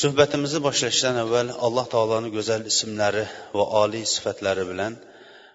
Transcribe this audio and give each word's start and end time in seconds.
Suhbatimizni 0.00 0.60
boshlashdan 0.66 1.16
avval 1.22 1.48
alloh 1.66 1.86
taoloni 1.94 2.28
go'zal 2.36 2.62
ismlari 2.72 3.24
va 3.58 3.64
oliy 3.82 4.04
sifatlari 4.14 4.64
bilan 4.70 4.92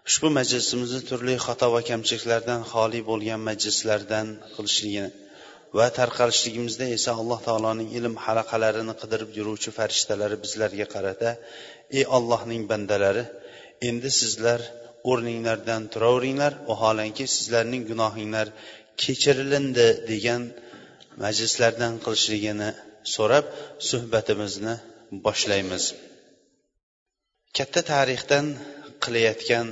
ushbu 0.09 0.27
majlisimizni 0.39 1.01
turli 1.09 1.35
xato 1.45 1.67
va 1.75 1.81
kamchiliklardan 1.89 2.61
xoli 2.71 2.99
bo'lgan 3.09 3.41
majlislardan 3.49 4.27
qilishligini 4.55 5.09
va 5.77 5.87
tarqalishligimizda 5.99 6.85
esa 6.97 7.11
alloh 7.21 7.39
taoloning 7.47 7.89
ilm 7.97 8.15
halaqalarini 8.25 8.93
qidirib 9.01 9.29
yuruvchi 9.39 9.69
farishtalari 9.77 10.37
bizlarga 10.43 10.87
qarata 10.95 11.29
ey 11.97 12.03
ollohning 12.17 12.63
bandalari 12.71 13.23
endi 13.89 14.09
sizlar 14.21 14.59
o'rninglardan 15.11 15.81
turaveringlar 15.93 16.53
vaholanki 16.69 17.25
sizlarning 17.35 17.83
gunohinglar 17.91 18.47
kechirilindi 19.01 19.87
degan 20.11 20.41
majlislardan 21.23 21.93
qilishligini 22.05 22.69
so'rab 23.13 23.45
suhbatimizni 23.89 24.75
boshlaymiz. 25.25 25.83
Katta 27.57 27.81
tarixdan 27.91 28.45
qilayotgan 29.03 29.67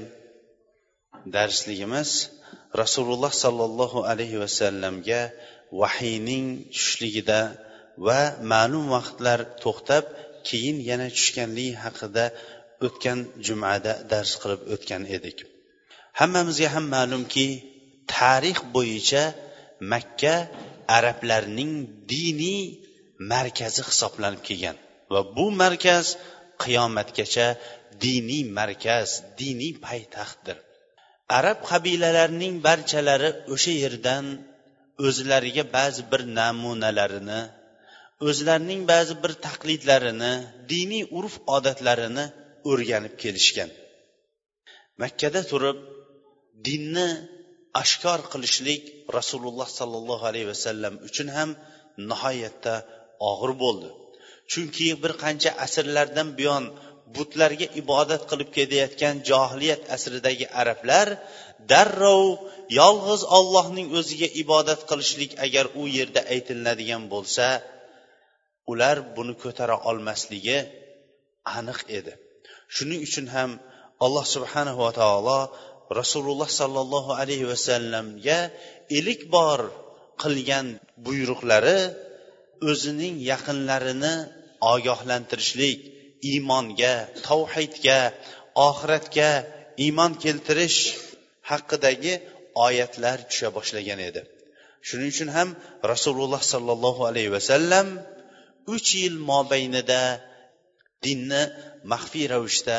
darsligimiz 1.36 2.10
rasululloh 2.82 3.34
sollallohu 3.44 4.00
alayhi 4.12 4.38
vasallamga 4.44 5.22
vahiyning 5.82 6.46
tushishligida 6.74 7.42
va 8.08 8.22
ma'lum 8.54 8.86
vaqtlar 8.96 9.40
to'xtab 9.64 10.06
keyin 10.48 10.78
yana 10.90 11.08
tushganligi 11.18 11.74
haqida 11.84 12.26
o'tgan 12.86 13.20
jumada 13.46 13.94
dars 14.12 14.32
qilib 14.42 14.62
o'tgan 14.74 15.04
edik. 15.18 15.38
Hammamizga 16.20 16.68
ham 16.76 16.86
ma'lumki 16.96 17.48
tarix 18.16 18.58
bo'yicha 18.76 19.24
makka 19.92 20.36
arablarning 20.98 21.74
diniy 22.12 22.62
markazi 23.34 23.82
hisoblanib 23.90 24.42
kelgan. 24.48 24.78
Va 25.14 25.22
bu 25.36 25.46
markaz 25.62 26.06
qiyomatgacha 26.64 27.48
diniy 28.06 28.44
markaz 28.60 29.10
diniy 29.42 29.74
poytaxtdir 29.86 30.58
arab 31.38 31.60
qabilalarining 31.70 32.56
barchalari 32.68 33.30
o'sha 33.54 33.74
yerdan 33.84 34.26
o'zlariga 35.08 35.64
ba'zi 35.78 36.02
bir 36.12 36.22
namunalarini 36.40 37.42
o'zlarining 38.28 38.82
ba'zi 38.92 39.14
bir 39.24 39.32
taqlidlarini 39.48 40.34
diniy 40.74 41.04
urf 41.20 41.36
odatlarini 41.56 42.26
o'rganib 42.72 43.16
kelishgan. 43.24 43.70
Makkada 45.02 45.42
turib 45.52 45.78
dinni 46.68 47.10
oshkor 47.82 48.20
qilishlik 48.32 48.84
rasululloh 49.18 49.70
sollallohu 49.80 50.24
alayhi 50.32 50.48
vasallam 50.54 50.94
uchun 51.08 51.28
ham 51.38 51.50
nihoyatda 52.10 52.74
og'ir 53.30 53.52
bo'ldi. 53.64 53.90
Chunki 54.52 54.88
bir 55.04 55.12
qancha 55.24 55.52
asrlardan 55.66 56.30
buyon 56.38 56.64
butlarga 57.16 57.68
ibodat 57.82 58.22
qilib 58.30 58.50
kelayotgan 58.58 59.16
johiliyat 59.30 59.82
asridagi 59.96 60.46
arablar 60.62 61.08
darrov 61.72 62.26
yolg'iz 62.80 63.22
ollohning 63.38 63.88
o'ziga 64.00 64.30
ibodat 64.44 64.82
qilishlik 64.90 65.32
agar 65.46 65.66
u 65.82 65.84
yerda 65.98 66.22
aytilinadigan 66.34 67.04
bo'lsa 67.14 67.48
ular 68.72 68.98
buni 69.16 69.34
ko'tara 69.44 69.76
olmasligi 69.90 70.60
aniq 71.58 71.80
edi. 71.98 72.14
Shuning 72.76 73.00
uchun 73.08 73.28
ham 73.36 73.52
alloh 74.06 74.26
subhanahu 74.36 74.80
va 74.86 74.92
taolo 75.02 75.40
rasululloh 76.00 76.50
sollallohu 76.62 77.12
alayhi 77.22 77.46
vasallamga 77.52 78.40
ilk 79.00 79.22
bor 79.36 79.60
qilgan 80.24 80.68
buyruqlari 81.06 81.80
o'zining 82.70 83.16
yaqinlarini 83.32 84.16
ogohlantirishlik 84.74 85.80
iymonga 86.32 86.94
tavhidga 87.28 88.00
oxiratga 88.68 89.30
iymon 89.86 90.12
keltirish 90.24 90.80
haqidagi 91.52 92.14
oyatlar 92.66 93.18
tusha 93.30 93.50
boshlagan 93.58 94.00
edi. 94.10 94.22
Shuning 94.88 95.12
uchun 95.16 95.30
ham 95.38 95.50
rasululloh 95.92 96.42
sollallohu 96.54 97.02
alayhi 97.10 97.32
vasallam 97.38 97.88
uch 98.76 98.90
yil 99.02 99.18
mobaynida 99.32 100.02
dinni 101.06 101.44
maxfiy 101.92 102.26
ravishda 102.34 102.78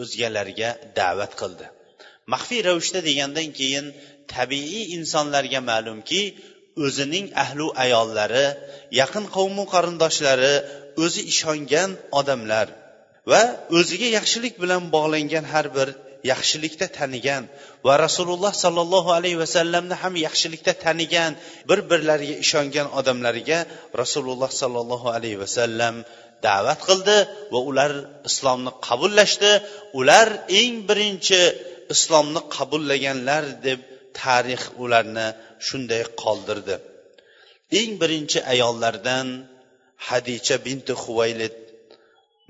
o'zgalarga 0.00 0.70
da'vat 0.98 1.32
qildi. 1.40 1.66
Maxfiy 2.32 2.60
ravishda 2.68 3.00
degandan 3.08 3.48
keyin 3.58 3.86
tabiiy 4.34 4.84
insonlarga 4.96 5.60
ma'lumki 5.70 6.22
o'zining 6.86 7.26
ahlu 7.44 7.66
ayollari 7.84 8.46
yaqin 9.00 9.24
qavmu 9.36 9.64
qarindoshlari 9.74 10.54
o'zi 11.04 11.22
ishongan 11.32 11.90
odamlar 12.20 12.66
va 13.30 13.42
o'ziga 13.78 14.08
yaxshilik 14.18 14.54
bilan 14.62 14.82
bog'langan 14.94 15.44
har 15.52 15.66
bir 15.76 15.88
yaxshilikda 16.32 16.86
tanigan 16.98 17.44
va 17.86 17.94
rasululloh 18.06 18.52
sollallohu 18.64 19.10
alayhi 19.18 19.38
vasallamni 19.44 19.94
ham 20.02 20.14
yaxshilikda 20.26 20.72
tanigan 20.84 21.32
bir 21.68 21.78
birlariga 21.90 22.36
ishongan 22.44 22.86
odamlarga 22.98 23.58
rasululloh 24.02 24.50
sollallohu 24.60 25.08
alayhi 25.16 25.38
vasallam 25.44 25.94
da'vat 26.46 26.80
qildi 26.88 27.18
va 27.52 27.60
ular 27.70 27.92
islomni 28.28 28.72
qabullashdi. 28.86 29.52
Ular 30.00 30.28
eng 30.60 30.74
birinchi 30.88 31.42
islomni 31.94 32.40
qabullaganlar 32.56 33.44
deb 33.66 33.80
tarix 34.20 34.62
ularni 34.84 35.28
shunday 35.66 36.02
qoldirdi. 36.22 36.76
Eng 37.80 37.92
birinchi 38.00 38.38
ayollardan 38.52 39.28
hadicha 40.08 40.56
binti 40.66 40.92
huvaylid 41.02 41.56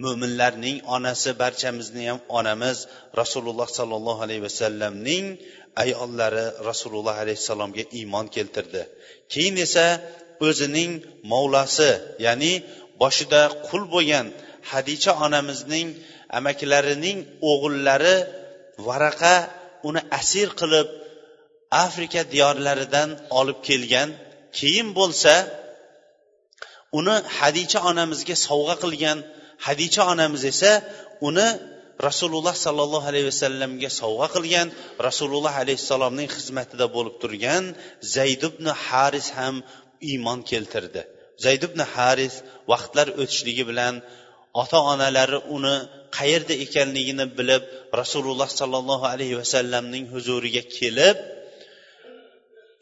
mo'minlarning 0.02 0.78
onasi 0.96 1.30
barchamizni 1.42 2.02
ham 2.10 2.18
onamiz 2.38 2.78
rasululloh 3.20 3.68
sollallohu 3.78 4.20
alayhi 4.26 4.42
vasallamning 4.48 5.24
ayollari 5.82 6.44
rasululloh 6.70 7.16
alayhissalomga 7.22 7.84
iymon 7.98 8.26
keltirdi. 8.34 8.82
Keyin 9.32 9.56
esa 9.66 9.86
o'zining 10.48 10.92
mavlasi 11.32 11.90
ya'ni 12.26 12.52
boshida 13.02 13.42
qul 13.68 13.82
bo'lgan 13.94 14.26
hadicha 14.70 15.12
onamizning 15.26 15.88
amakilarining 16.38 17.18
o'g'illari 17.50 18.16
varaqa 18.86 19.34
uni 19.88 20.00
asir 20.20 20.48
qilib 20.60 20.88
afrika 21.84 22.21
diyorlaridan 22.33 23.10
olib 23.38 23.59
kelgan 23.69 24.09
keyin 24.59 24.88
bo'lsa 24.99 25.34
uni 26.99 27.16
hadicha 27.38 27.78
onamizga 27.91 28.37
sovg'a 28.49 28.77
qilgan 28.84 29.19
hadicha 29.66 30.03
onamiz 30.12 30.43
esa 30.53 30.72
uni 31.28 31.49
rasululloh 32.09 32.55
sollallohu 32.66 33.06
alayhi 33.10 33.28
vasallamga 33.33 33.91
sovg'a 34.00 34.28
qilgan 34.37 34.69
rasululloh 35.09 35.55
alayhissalomning 35.62 36.28
xizmatida 36.37 36.87
bo'lib 36.97 37.16
turgan 37.22 37.65
zayd 38.16 38.43
ibn 38.50 38.66
haris 38.87 39.28
ham 39.39 39.54
iymon 40.10 40.41
keltirdi. 40.50 41.03
Zayd 41.44 41.62
ibn 41.69 41.81
haris 41.94 42.34
vaqtlar 42.72 43.09
o'tishligi 43.21 43.65
bilan 43.71 43.94
ota 44.62 44.78
onalari 44.93 45.39
uni 45.56 45.77
qayerda 46.19 46.54
ekanligini 46.65 47.27
bilib 47.39 47.62
rasululloh 48.00 48.48
sollallohu 48.60 49.07
alayhi 49.15 49.36
vasallamning 49.42 50.04
huzuriga 50.15 50.63
kelib 50.78 51.16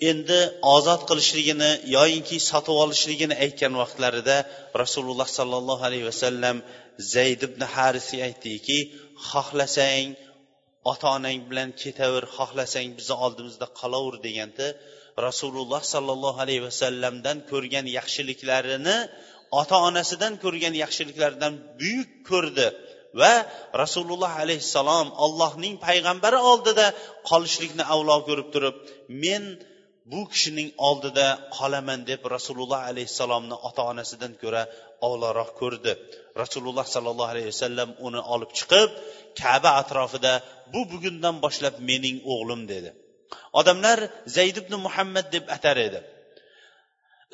endi 0.08 0.40
ozod 0.74 1.02
qilishligini 1.08 1.70
yoyinki 1.96 2.36
sotib 2.50 2.76
olishligini 2.84 3.34
aytgan 3.44 3.72
vaqtlarida 3.82 4.36
rasululloh 4.82 5.28
sollallohu 5.38 5.82
alayhi 5.88 6.06
vasallam 6.10 6.56
zayd 7.14 7.40
ibn 7.48 7.62
harisga 7.74 8.20
aytdiki 8.28 8.78
xohlasang 9.30 10.08
ota 10.92 11.06
onang 11.16 11.40
bilan 11.50 11.68
ketaver 11.82 12.24
xohlasang 12.36 12.88
bizni 12.98 13.16
oldimizda 13.24 13.66
qolaver 13.80 14.16
deganda 14.26 14.66
rasululloh 15.26 15.82
sollallohu 15.94 16.38
alayhi 16.44 16.62
vasallamdan 16.68 17.36
ko'rgan 17.50 17.86
yaxshiliklarini 17.98 18.96
ota 19.60 19.76
onasidan 19.88 20.32
ko'rgan 20.44 20.74
yaxshiliklaridan 20.82 21.52
buyuk 21.80 22.10
ko'rdi 22.30 22.68
va 23.20 23.34
rasululloh 23.82 24.32
alayhissalom 24.44 25.06
allohning 25.24 25.74
payg'ambari 25.86 26.38
oldida 26.50 26.86
qolishlikni 27.30 27.84
avlo 27.94 28.16
ko'rib 28.28 28.48
turib 28.54 28.74
men 29.24 29.42
bu 30.10 30.20
kishining 30.32 30.70
oldida 30.88 31.26
qolaman 31.56 32.00
deb 32.10 32.22
rasululloh 32.36 32.80
alayhissalomni 32.90 33.56
ota 33.68 33.82
onasidan 33.92 34.32
ko'ra 34.42 34.62
ovlaroq 35.06 35.50
ko'rdi. 35.60 35.92
Rasululloh 36.42 36.86
sollallohu 36.94 37.30
alayhi 37.34 37.50
vasallam 37.54 37.90
uni 38.06 38.20
olib 38.34 38.50
chiqib 38.58 38.90
kaba 39.40 39.70
atrofida 39.82 40.32
bu 40.72 40.80
bugundan 40.92 41.36
boshlab 41.44 41.74
mening 41.90 42.16
o'g'lim 42.32 42.62
dedi. 42.72 42.90
Odamlar 43.60 43.98
zayd 44.36 44.56
ibn 44.62 44.74
muhammad 44.86 45.26
deb 45.36 45.44
atar 45.56 45.76
edi. 45.88 46.00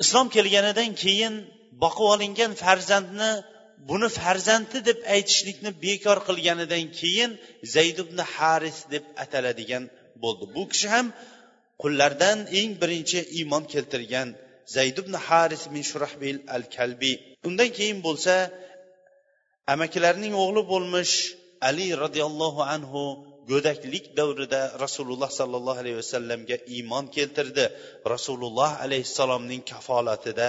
Islom 0.03 0.27
kelganidan 0.35 0.91
keyin 1.03 1.33
boqib 1.83 2.07
olingan 2.13 2.51
farzandni 2.63 3.31
buni 3.89 4.09
farzandi 4.19 4.77
deb 4.89 4.99
aytishlikni 5.15 5.71
bekor 5.85 6.17
qilganidan 6.27 6.85
keyin 6.99 7.31
zayd 7.75 7.97
ibn 8.05 8.17
haris 8.35 8.79
deb 8.93 9.03
ataladigan 9.23 9.83
bo'ldi. 10.23 10.45
Bu 10.55 10.63
kishi 10.71 10.87
ham 10.95 11.07
qullardan 11.83 12.37
eng 12.59 12.71
birinchi 12.81 13.19
iymon 13.39 13.63
keltirgan 13.73 14.29
zayd 14.75 14.95
ibn 15.03 15.13
haris 15.27 15.63
min 15.73 15.83
shurahbil 15.89 16.37
al 16.55 16.63
kalbiy 16.75 17.15
undan 17.47 17.69
keyin 17.77 17.99
bo'lsa 18.07 18.35
amakilarining 19.73 20.33
o'g'li 20.43 20.61
bo'lmish 20.73 21.13
ali 21.69 21.87
roziyallohu 22.03 22.61
anhu 22.75 23.03
go'daklik 23.51 24.05
davrida 24.19 24.61
rasululloh 24.83 25.29
sollallohu 25.39 25.79
alayhi 25.83 25.97
vasallamga 26.03 26.57
iymon 26.75 27.05
keltirdi. 27.15 27.65
Rasululloh 28.13 28.71
alayhissalomning 28.85 29.61
kafolatida 29.71 30.47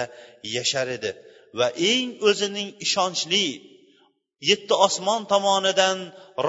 yashar 0.57 0.87
edi 0.97 1.11
va 1.59 1.67
eng 1.91 2.07
o'zining 2.29 2.69
ishonchli 2.85 3.45
yetti 4.49 4.73
osmon 4.87 5.21
tomonidan 5.33 5.97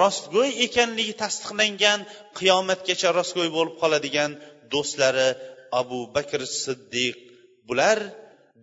rostgo'y 0.01 0.51
ekanligi 0.65 1.13
tasdiqlangan 1.23 1.99
qiyomatgacha 2.39 3.09
rostgo'y 3.19 3.49
bo'lib 3.57 3.75
qoladigan 3.81 4.31
do'stlari 4.73 5.29
abu 5.81 5.99
bakr 6.15 6.41
siddiq. 6.63 7.15
Bular 7.69 7.97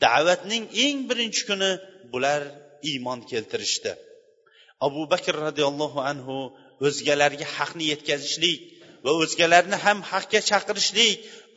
da'vatning 0.04 0.64
eng 0.84 0.98
birinchi 1.08 1.42
kuni 1.48 1.70
bular 2.12 2.42
iymon 2.90 3.20
keltirishdi. 3.30 3.92
Abu 4.86 5.02
bakr 5.12 5.34
roziyallohu 5.46 6.00
anhu 6.10 6.36
o'zgalarga 6.86 7.46
haqni 7.56 7.84
yetkazishlik 7.92 8.60
va 9.04 9.12
o'zgalarni 9.22 9.76
ham 9.84 9.98
haqga 10.12 10.40
chaqirishlik 10.50 11.12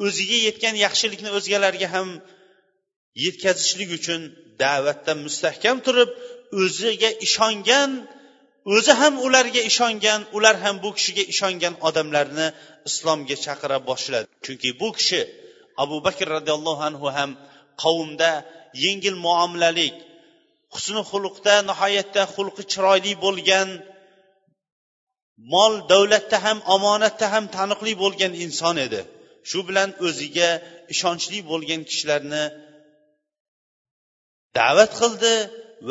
o'ziga 0.05 0.37
yetgan 0.47 0.75
yaxshilikni 0.85 1.29
o'zgalarga 1.37 1.87
ham 1.95 2.09
yetkazishlik 3.25 3.89
uchun 3.99 4.21
da'vatda 4.63 5.13
mustahkam 5.25 5.77
turib 5.85 6.09
o'ziga 6.63 7.09
ishongan 7.27 7.91
o'zi 8.75 8.93
ham 9.01 9.13
ularga 9.25 9.61
ishongan 9.71 10.21
ular 10.37 10.55
ham 10.63 10.75
bu 10.83 10.89
kishiga 10.97 11.23
ishongan 11.33 11.73
odamlarni 11.87 12.47
islomga 12.89 13.35
chaqira 13.45 13.77
boshladi. 13.89 14.27
Chunki 14.45 14.69
bu 14.81 14.89
kishi 14.97 15.21
abu 15.83 15.97
bakr 16.05 16.27
roziyallohu 16.35 16.83
anhu 16.89 17.07
ham 17.17 17.31
qavmda 17.83 18.31
yengil 18.83 19.17
muomalalik 19.25 19.95
husni 20.73 21.01
xulqda 21.11 21.55
nihoyatda 21.69 22.23
xulqi 22.35 22.63
chiroyli 22.71 23.13
bo'lgan 23.25 23.69
mol 25.53 25.73
davlatda 25.91 26.37
ham 26.45 26.57
omonatda 26.75 27.25
ham 27.33 27.45
taniqli 27.57 27.93
bo'lgan 28.03 28.33
inson 28.45 28.75
edi. 28.85 29.01
Shu 29.49 29.59
bilan 29.67 29.89
o'ziga 30.05 30.49
ishonchli 30.93 31.39
bo'lgan 31.51 31.81
kishilarni 31.89 32.43
da'vat 34.57 34.91
qildi 35.01 35.35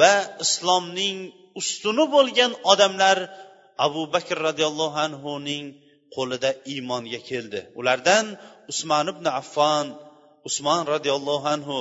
va 0.01 0.15
islomning 0.45 1.19
ustuni 1.61 2.05
bo'lgan 2.15 2.53
odamlar 2.73 3.19
abu 3.87 4.03
bakr 4.15 4.37
roziyallohu 4.49 4.99
anhuning 5.07 5.65
qo'lida 6.17 6.51
iymonga 6.73 7.21
keldi. 7.31 7.61
Ulardan 7.81 8.27
usmon 8.73 9.07
ibn 9.15 9.27
affon 9.41 9.87
usmon 10.49 10.83
roziyallohu 10.95 11.47
anhu 11.55 11.79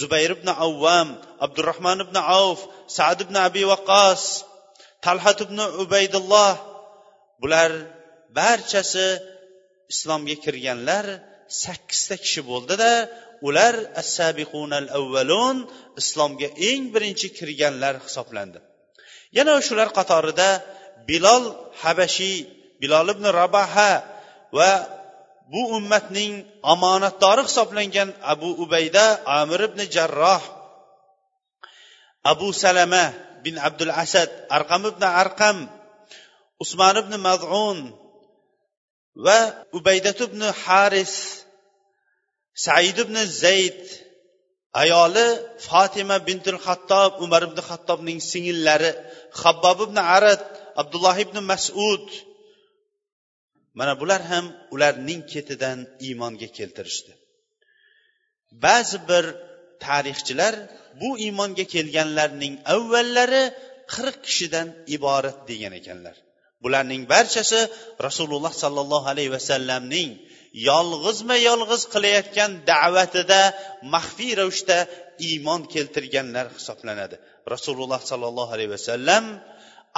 zubayr 0.00 0.30
ibn 0.38 0.48
avvam 0.66 1.08
abdurahmon 1.44 1.98
ibn 2.06 2.16
avf 2.40 2.60
sad 2.96 3.18
ibn 3.24 3.36
abi 3.46 3.62
vaqos 3.72 4.22
talhat 5.04 5.38
ibn 5.46 5.58
ubaydulloh. 5.82 6.54
Bular 7.42 7.72
barchasi 8.38 9.08
islomga 9.92 10.36
kirganlar 10.44 11.06
sakkizta 11.62 12.16
kishi 12.24 12.40
bo'ldida 12.50 12.92
ular 13.48 13.74
assabiqunal 14.02 14.88
avvalun 14.98 15.56
islomga 16.00 16.48
eng 16.68 16.82
birinchi 16.94 17.28
kirganlar 17.38 17.94
hisoblandi. 18.06 18.58
Yana 19.36 19.54
shular 19.66 19.88
qatorida 19.98 20.48
bilol 21.08 21.44
habashiy 21.82 22.36
bilol 22.80 23.08
ibn 23.14 23.24
rabaha 23.40 23.90
va 24.58 24.72
bu 25.52 25.62
ummatning 25.78 26.32
omonatdori 26.72 27.42
hisoblangan 27.48 28.08
abu 28.32 28.48
ubayda 28.64 29.06
amir 29.40 29.60
ibn 29.68 29.80
jarroh 29.94 30.42
abu 32.32 32.48
salama 32.62 33.04
bin 33.44 33.54
abdul 33.68 33.92
asad 34.04 34.30
arqam 34.56 34.82
ibn 34.90 35.02
arqam 35.22 35.56
usmon 36.62 36.96
ibn 37.02 37.12
mazun 37.26 37.78
va 39.24 39.38
ubaydat 39.78 40.18
ibn 40.28 40.40
haris 40.62 41.14
said 42.64 42.96
ibn 43.04 43.16
zayd 43.42 43.80
ayoli 44.80 45.26
fotima 45.68 46.16
bintul 46.28 46.58
xattob 46.66 47.12
umar 47.24 47.42
ibn 47.48 47.58
xattobning 47.68 48.20
singillari 48.30 48.90
habbob 49.40 49.78
ibn 49.86 49.98
arad 50.16 50.42
abdulloh 50.80 51.16
ibn 51.24 51.36
masud. 51.50 52.06
Mana 53.78 53.92
bular 54.00 54.22
ham 54.30 54.46
ularning 54.74 55.22
ketidan 55.32 55.78
iymonga 56.06 56.48
keltirishdi. 56.58 57.12
Ba'zi 58.64 58.98
bir 59.08 59.24
tarixchilar 59.84 60.54
bu 61.00 61.08
iymonga 61.24 61.64
kelganlarning 61.74 62.54
avvallari 62.74 63.44
qirq 63.92 64.16
kishidan 64.26 64.68
iborat 64.96 65.38
degan 65.50 65.72
ekanlar. 65.80 66.16
Bularning 66.64 67.02
barchasi 67.12 67.60
rasululloh 68.06 68.52
sollallohu 68.62 69.06
alayhi 69.12 69.32
vasallamning 69.36 70.10
yolg'izma 70.68 71.36
yolg'iz 71.48 71.82
qilayotgan 71.94 72.50
da'vatida 72.70 73.40
maxfiy 73.94 74.32
ravishda 74.40 74.78
iymon 75.28 75.60
keltirganlar 75.74 76.46
hisoblanadi. 76.56 77.16
Rasululloh 77.54 78.00
sollallohu 78.10 78.52
alayhi 78.56 78.72
vasallam 78.76 79.24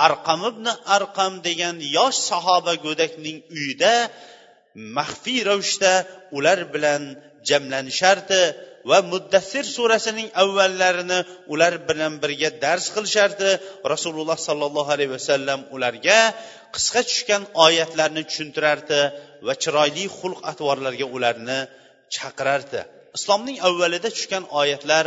arqam 0.07 0.41
ibn 0.51 0.67
arqam 0.97 1.33
degan 1.49 1.77
yosh 1.97 2.19
sahoba 2.31 2.75
go'dakning 2.87 3.39
uyida 3.57 3.95
maxfiy 4.99 5.41
ravishda 5.51 5.93
ular 6.37 6.61
bilan 6.75 7.03
jamlanishardi. 7.49 8.43
Va 8.91 8.99
muddassir 9.13 9.65
surasining 9.77 10.29
avvallarini 10.43 11.19
ular 11.53 11.75
bilan 11.89 12.13
birga 12.23 12.51
dars 12.65 12.87
qilishardi. 12.95 13.51
Rasululloh 13.93 14.39
sollallohu 14.49 14.91
alayhi 14.97 15.13
vasallam 15.17 15.61
ularga 15.75 16.19
qisqa 16.75 17.01
tushgan 17.09 17.43
oyatlarni 17.67 18.23
tushuntirardi 18.29 19.01
va 19.47 19.55
chiroyli 19.63 20.05
xulq 20.19 20.41
atvorlarga 20.51 21.07
ularni 21.17 21.59
chaqirardi. 22.17 22.81
Islomning 23.19 23.59
avvalida 23.69 24.09
tushgan 24.17 24.45
oyatlar 24.61 25.05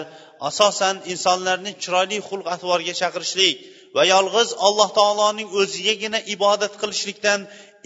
asosan 0.49 0.95
insonlarni 1.13 1.71
chiroyli 1.83 2.17
xulq 2.29 2.47
atvorga 2.55 2.93
chaqirishlik 3.01 3.55
va 3.95 4.03
yolg'iz 4.13 4.49
alloh 4.67 4.89
taoloning 4.99 5.49
o'zigagina 5.61 6.19
ibodat 6.35 6.73
qilishlikdan 6.81 7.39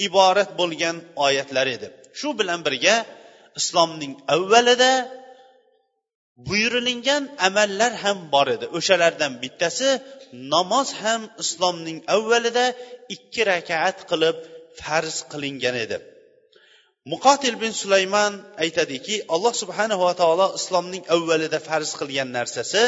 iborat 0.08 0.50
bo'lgan 0.60 0.96
oyatlar 1.26 1.68
edi. 1.76 1.88
Shu 2.20 2.30
bilan 2.40 2.60
birga 2.68 2.96
islomning 3.60 4.14
avvalida 4.36 4.92
buyurilingan 6.48 7.24
amallar 7.48 7.94
ham 8.04 8.18
bor 8.34 8.48
edi. 8.56 8.66
O'shalardan 8.78 9.34
bittasi 9.44 9.90
namoz 10.54 10.90
ham 11.02 11.22
islomning 11.44 12.00
avvalida 12.16 12.66
ikki 13.16 13.42
rakaat 13.54 13.98
qilib 14.12 14.38
farz 14.82 15.16
qilingan 15.32 15.76
edi. 15.86 15.98
Muqotil 17.12 17.56
bin 17.64 17.74
sulaymon 17.82 18.34
aytadiki 18.64 19.16
alloh 19.34 19.54
subhanava 19.62 20.12
taolo 20.22 20.48
islomning 20.60 21.04
avvalida 21.16 21.60
farz 21.68 21.90
qilgan 22.00 22.30
narsasi 22.38 22.84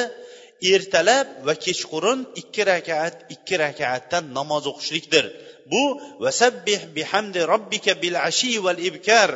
ertalab 0.74 1.28
va 1.48 1.54
kechqurun 1.66 2.20
ikki 2.42 2.64
rakaat 2.72 3.16
ikki 3.36 3.56
rakaatdan 3.66 4.24
namoz 4.38 4.64
o'qishlikdir. 4.72 5.26
Bu 5.72 5.84
vasabbih 6.24 6.82
bihamdi 6.96 7.42
robbika 7.54 7.94
bil 8.04 8.16
ashi 8.30 8.52
val 8.66 8.80
ibkar 8.90 9.30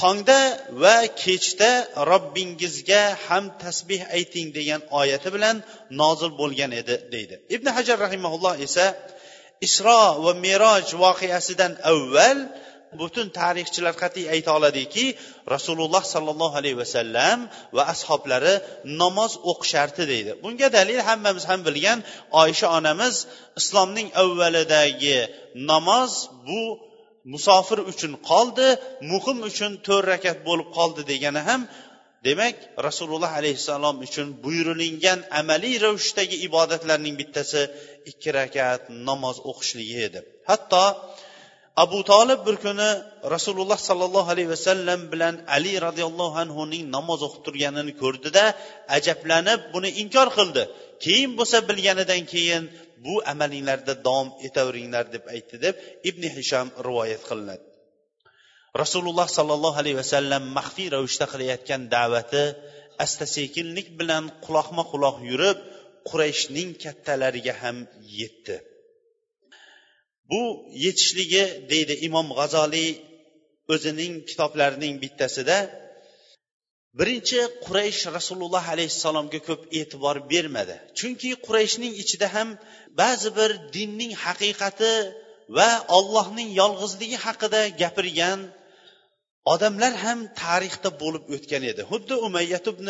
tongda 0.00 0.40
va 0.82 0.96
kechda 1.22 1.70
robbingizga 2.12 3.02
ham 3.26 3.44
tasbeh 3.64 4.02
ayting 4.16 4.48
degan 4.58 4.80
oyati 5.00 5.28
bilan 5.36 5.56
nozil 6.00 6.30
bo'lgan 6.40 6.70
edi 6.80 6.94
deydi. 7.14 7.34
Ibn 7.54 7.66
hajar 7.76 7.96
rahimaulloh 8.06 8.54
esa 8.66 8.86
isro 9.66 10.02
va 10.24 10.32
meroj 10.46 10.86
voqeasidan 11.04 11.72
avval 11.92 12.38
butun 13.00 13.26
tarixchilar 13.40 13.94
qat'iy 14.02 14.26
ayta 14.34 14.50
oladiki 14.58 15.06
rasululloh 15.54 16.02
sollallohu 16.14 16.54
alayhi 16.60 16.78
vasallam 16.82 17.38
va 17.76 17.82
ashoblari 17.94 18.54
namoz 19.02 19.32
o'qishardi 19.50 20.04
deydi. 20.12 20.30
Bunga 20.44 20.68
dalil 20.78 21.00
hammamiz 21.08 21.44
ham 21.50 21.60
bilgan 21.68 21.98
oysha 22.42 22.66
onamiz 22.78 23.14
islomning 23.60 24.08
avvalidagi 24.22 25.18
namoz 25.70 26.12
bu 26.46 26.62
musofir 27.32 27.78
uchun 27.92 28.12
qoldi 28.30 28.66
muhim 29.12 29.38
uchun 29.50 29.72
to'rt 29.86 30.06
rakat 30.12 30.38
bo'lib 30.48 30.68
qoldi 30.78 31.02
degani 31.12 31.42
ham 31.48 31.60
demak 32.26 32.56
rasululloh 32.86 33.32
alayhissalom 33.40 33.96
uchun 34.06 34.26
buyurilingan 34.44 35.18
amaliy 35.40 35.76
ravishdagi 35.86 36.36
ibodatlarning 36.48 37.14
bittasi 37.20 37.60
ikki 38.10 38.30
rakat 38.38 38.82
namoz 39.08 39.36
o'qishligi 39.50 39.96
edi. 40.08 40.18
Hatto 40.50 40.84
abu 41.84 41.98
tolib 42.10 42.40
bir 42.46 42.56
kuni 42.64 42.90
rasululloh 43.34 43.78
sollallohu 43.88 44.28
alayhi 44.34 44.50
vasallam 44.54 45.00
bilan 45.12 45.34
ali 45.56 45.72
roziyallohu 45.86 46.36
anhuning 46.44 46.84
namoz 46.96 47.20
o'qib 47.26 47.42
turganini 47.46 47.92
ko'rdida 48.02 48.44
ajablanib 48.96 49.60
buni 49.74 49.90
inkor 50.02 50.28
qildi. 50.38 50.62
Keyin 51.04 51.30
bo'lsa 51.38 51.56
bilganidan 51.68 52.22
keyin 52.32 52.62
bu 53.04 53.14
amalinglarda 53.32 53.94
davom 54.06 54.28
etaveringlar 54.48 55.06
deb 55.14 55.24
aytdi 55.34 55.56
deb 55.64 55.74
ibn 56.10 56.22
hisham 56.36 56.68
rivoyat 56.86 57.22
qilinadi. 57.28 57.64
Rasululloh 58.82 59.28
sollallohu 59.38 59.78
alayhi 59.82 59.98
vasallam 60.02 60.42
maxfiy 60.58 60.88
ravishda 60.94 61.26
qilayotgan 61.32 61.82
da'vati 61.94 62.44
asta 63.04 63.24
sekinlik 63.36 63.88
bilan 64.00 64.24
quloqma 64.44 64.82
quloq 64.92 65.16
yurib 65.30 65.58
qurayshning 66.08 66.70
kattalariga 66.84 67.54
ham 67.62 67.76
yetdi. 68.20 68.56
Bu 70.30 70.42
yetishligi 70.84 71.44
deydi 71.72 71.94
imom 72.08 72.28
g'azoliy 72.38 72.90
o'zining 73.74 74.12
kitoblarining 74.28 74.94
bittasida 75.04 75.56
birinchi 76.98 77.40
quraysh 77.64 78.02
rasululloh 78.16 78.64
alayhissalomga 78.74 79.40
ko'p 79.48 79.62
e'tibor 79.78 80.16
bermadi. 80.32 80.76
Chunki 80.98 81.30
qurayshning 81.46 81.92
ichida 82.02 82.28
ham 82.36 82.48
ba'zi 83.00 83.28
bir 83.38 83.50
dinning 83.76 84.12
haqiqati 84.24 84.94
va 85.56 85.70
ollohning 85.96 86.48
yolg'izligi 86.60 87.18
haqida 87.26 87.60
gapirgan 87.82 88.40
odamlar 89.54 89.92
ham 90.04 90.18
tarixda 90.42 90.90
bo'lib 91.02 91.24
o'tgan 91.34 91.62
edi. 91.70 91.82
Xuddi 91.90 92.14
umayyat 92.28 92.64
ibn 92.72 92.88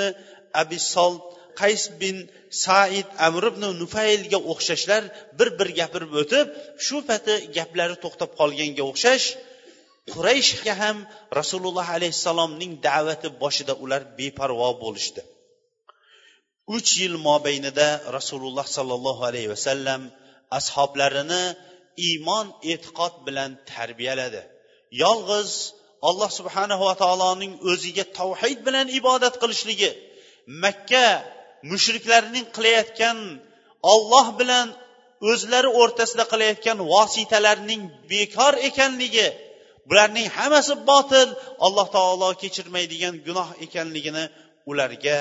abisol 0.63 1.15
qays 1.61 1.83
bin 2.01 2.17
said 2.65 3.09
amr 3.27 3.45
ibn 3.53 3.63
nufaylga 3.83 4.39
o'xshashlar 4.53 5.03
bir 5.39 5.49
bir 5.59 5.69
gapirib 5.81 6.13
o'tib 6.23 6.47
shu 6.87 6.97
pati 7.11 7.35
gaplari 7.57 7.97
to'xtab 8.05 8.31
qolganga 8.41 8.83
o'xshash 8.91 9.27
qurayshga 10.15 10.75
ham 10.83 10.97
rasululloh 11.41 11.87
alayhissalomning 11.97 12.73
da'vati 12.87 13.29
boshida 13.43 13.75
ular 13.85 14.03
beparvo 14.19 14.71
bo'lishdi. 14.85 15.23
Uch 16.77 16.91
yil 17.03 17.17
mobaynida 17.29 17.89
rasululloh 18.17 18.67
sollallohu 18.77 19.23
alayhi 19.31 19.49
vasallam 19.55 20.01
ashoblarini 20.59 21.45
iymon 22.09 22.47
e'tiqod 22.73 23.15
bilan 23.27 23.51
tarbiyaladi. 23.73 24.43
Yolg'iz 25.03 25.51
alloh 26.09 26.31
subhanahu 26.39 26.83
va 26.89 26.95
taoloning 27.03 27.53
o'ziga 27.71 28.05
tavhid 28.19 28.59
bilan 28.67 28.87
ibodat 28.99 29.35
qilishligi 29.43 29.91
makka 30.63 31.07
mushriklarning 31.71 32.47
qilayotgan 32.57 33.19
olloh 33.93 34.27
bilan 34.41 34.67
o'zlari 35.31 35.71
o'rtasida 35.81 36.25
qilayotgan 36.33 36.79
vositalarning 36.93 37.83
bekor 38.13 38.55
ekanligi 38.69 39.27
bularning 39.89 40.29
hammasi 40.37 40.75
botil 40.91 41.29
alloh 41.67 41.87
taolo 41.97 42.29
kechirmaydigan 42.43 43.15
gunoh 43.27 43.49
ekanligini 43.65 44.25
ularga 44.71 45.19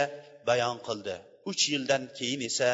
bayon 0.48 0.78
qildi. 0.88 1.16
Uch 1.50 1.64
yildan 1.74 2.04
keyin 2.18 2.42
esa 2.50 2.72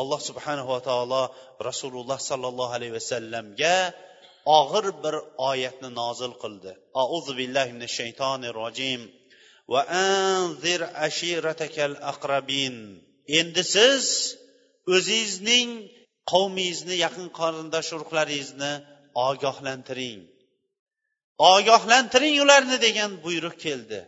alloh 0.00 0.20
subhanava 0.28 0.78
taolo 0.88 1.22
rasululloh 1.68 2.18
sollallohu 2.30 2.72
alayhi 2.76 2.94
vasallamga 2.98 3.76
og'ir 4.58 4.86
bir 5.04 5.14
oyatni 5.50 5.90
nozil 6.00 6.32
qildi. 6.42 6.70
Auzu 7.02 7.32
billahi 7.40 7.70
minash 7.76 7.94
shaytonir 8.00 8.54
rojim. 8.62 9.00
Va 9.72 9.80
anzir 10.10 10.80
ashiratakal 11.06 11.94
aqrabin. 12.12 12.74
Endi 13.38 13.62
siz 13.74 14.04
o'zingizning 14.94 15.70
qavmingizni 16.32 16.96
yaqin 17.04 17.26
qarindosh 17.38 17.90
urug'laringizni 17.96 18.72
ogohlantiring. 19.28 20.20
Ogohlantiring 21.38 22.36
ularni 22.44 22.76
degan 22.86 23.10
buyruq 23.24 23.56
keldi. 23.64 23.98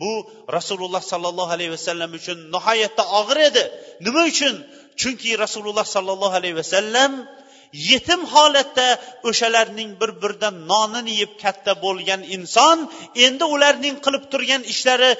Bu 0.00 0.12
rasululloh 0.56 1.02
sollallohu 1.12 1.52
alayhi 1.56 1.72
vasallam 1.76 2.10
uchun 2.18 2.38
nihoyatda 2.54 3.04
og'ir 3.20 3.38
edi. 3.48 3.64
Nima 4.06 4.22
uchun? 4.32 4.54
Chunki 5.00 5.30
rasululloh 5.44 5.86
sollallohu 5.96 6.34
alayhi 6.40 6.56
vasallam 6.62 7.12
yetim 7.72 8.20
holatda 8.34 8.86
o'shalarning 9.28 9.90
bir 10.00 10.10
biridan 10.22 10.54
nonini 10.72 11.12
yeb 11.22 11.32
katta 11.42 11.72
bo'lgan 11.84 12.20
inson 12.36 12.78
endi 13.26 13.44
ularning 13.54 13.96
qilib 14.04 14.24
turgan 14.32 14.62
ishlari 14.72 15.10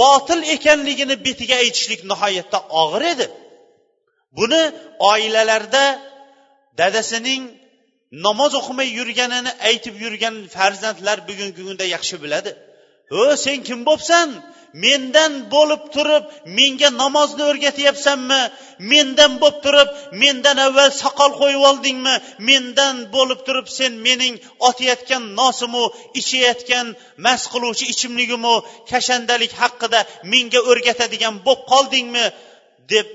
botil 0.00 0.40
ekanligini 0.56 1.16
betiga 1.26 1.56
aytishlik 1.64 2.00
nihoyatda 2.10 2.58
og'ir 2.82 3.02
edi. 3.12 3.26
Buni 4.38 4.62
oilalarda 5.12 5.84
dadasining 6.80 7.42
namoz 8.12 8.52
o'qimay 8.60 8.88
yurganini 8.98 9.52
aytib 9.68 9.94
yurgan 10.04 10.34
farzandlar 10.56 11.18
bugungi 11.28 11.62
kunda 11.68 11.84
yaxshi 11.94 12.16
biladi. 12.22 12.50
O 13.20 13.36
sen 13.44 13.58
kim 13.68 13.80
bo'libsan? 13.88 14.28
Mendan 14.84 15.32
bo'lib 15.54 15.82
turib 15.94 16.24
menga 16.58 16.88
namozni 17.02 17.42
o'rgatyapsanmi? 17.50 18.42
Mendan 18.92 19.32
bo'lib 19.42 19.58
turib 19.64 19.88
mendan 20.22 20.56
avval 20.66 20.90
soqol 21.02 21.32
qo'yib 21.40 21.62
oldingmi? 21.70 22.14
Mendan 22.48 22.96
bo'lib 23.14 23.40
turib 23.46 23.66
sen 23.78 23.92
mening 24.06 24.34
otayotgan 24.68 25.22
nosimu 25.40 25.84
ichayotgan 26.20 26.86
mast 27.24 27.46
qiluvchi 27.52 27.84
ichimligimu 27.92 28.54
kashandalik 28.90 29.52
haqida 29.62 30.00
menga 30.32 30.60
o'rgatadigan 30.70 31.34
bo'lib 31.46 31.62
qoldingmi? 31.72 32.26
deb 32.92 33.06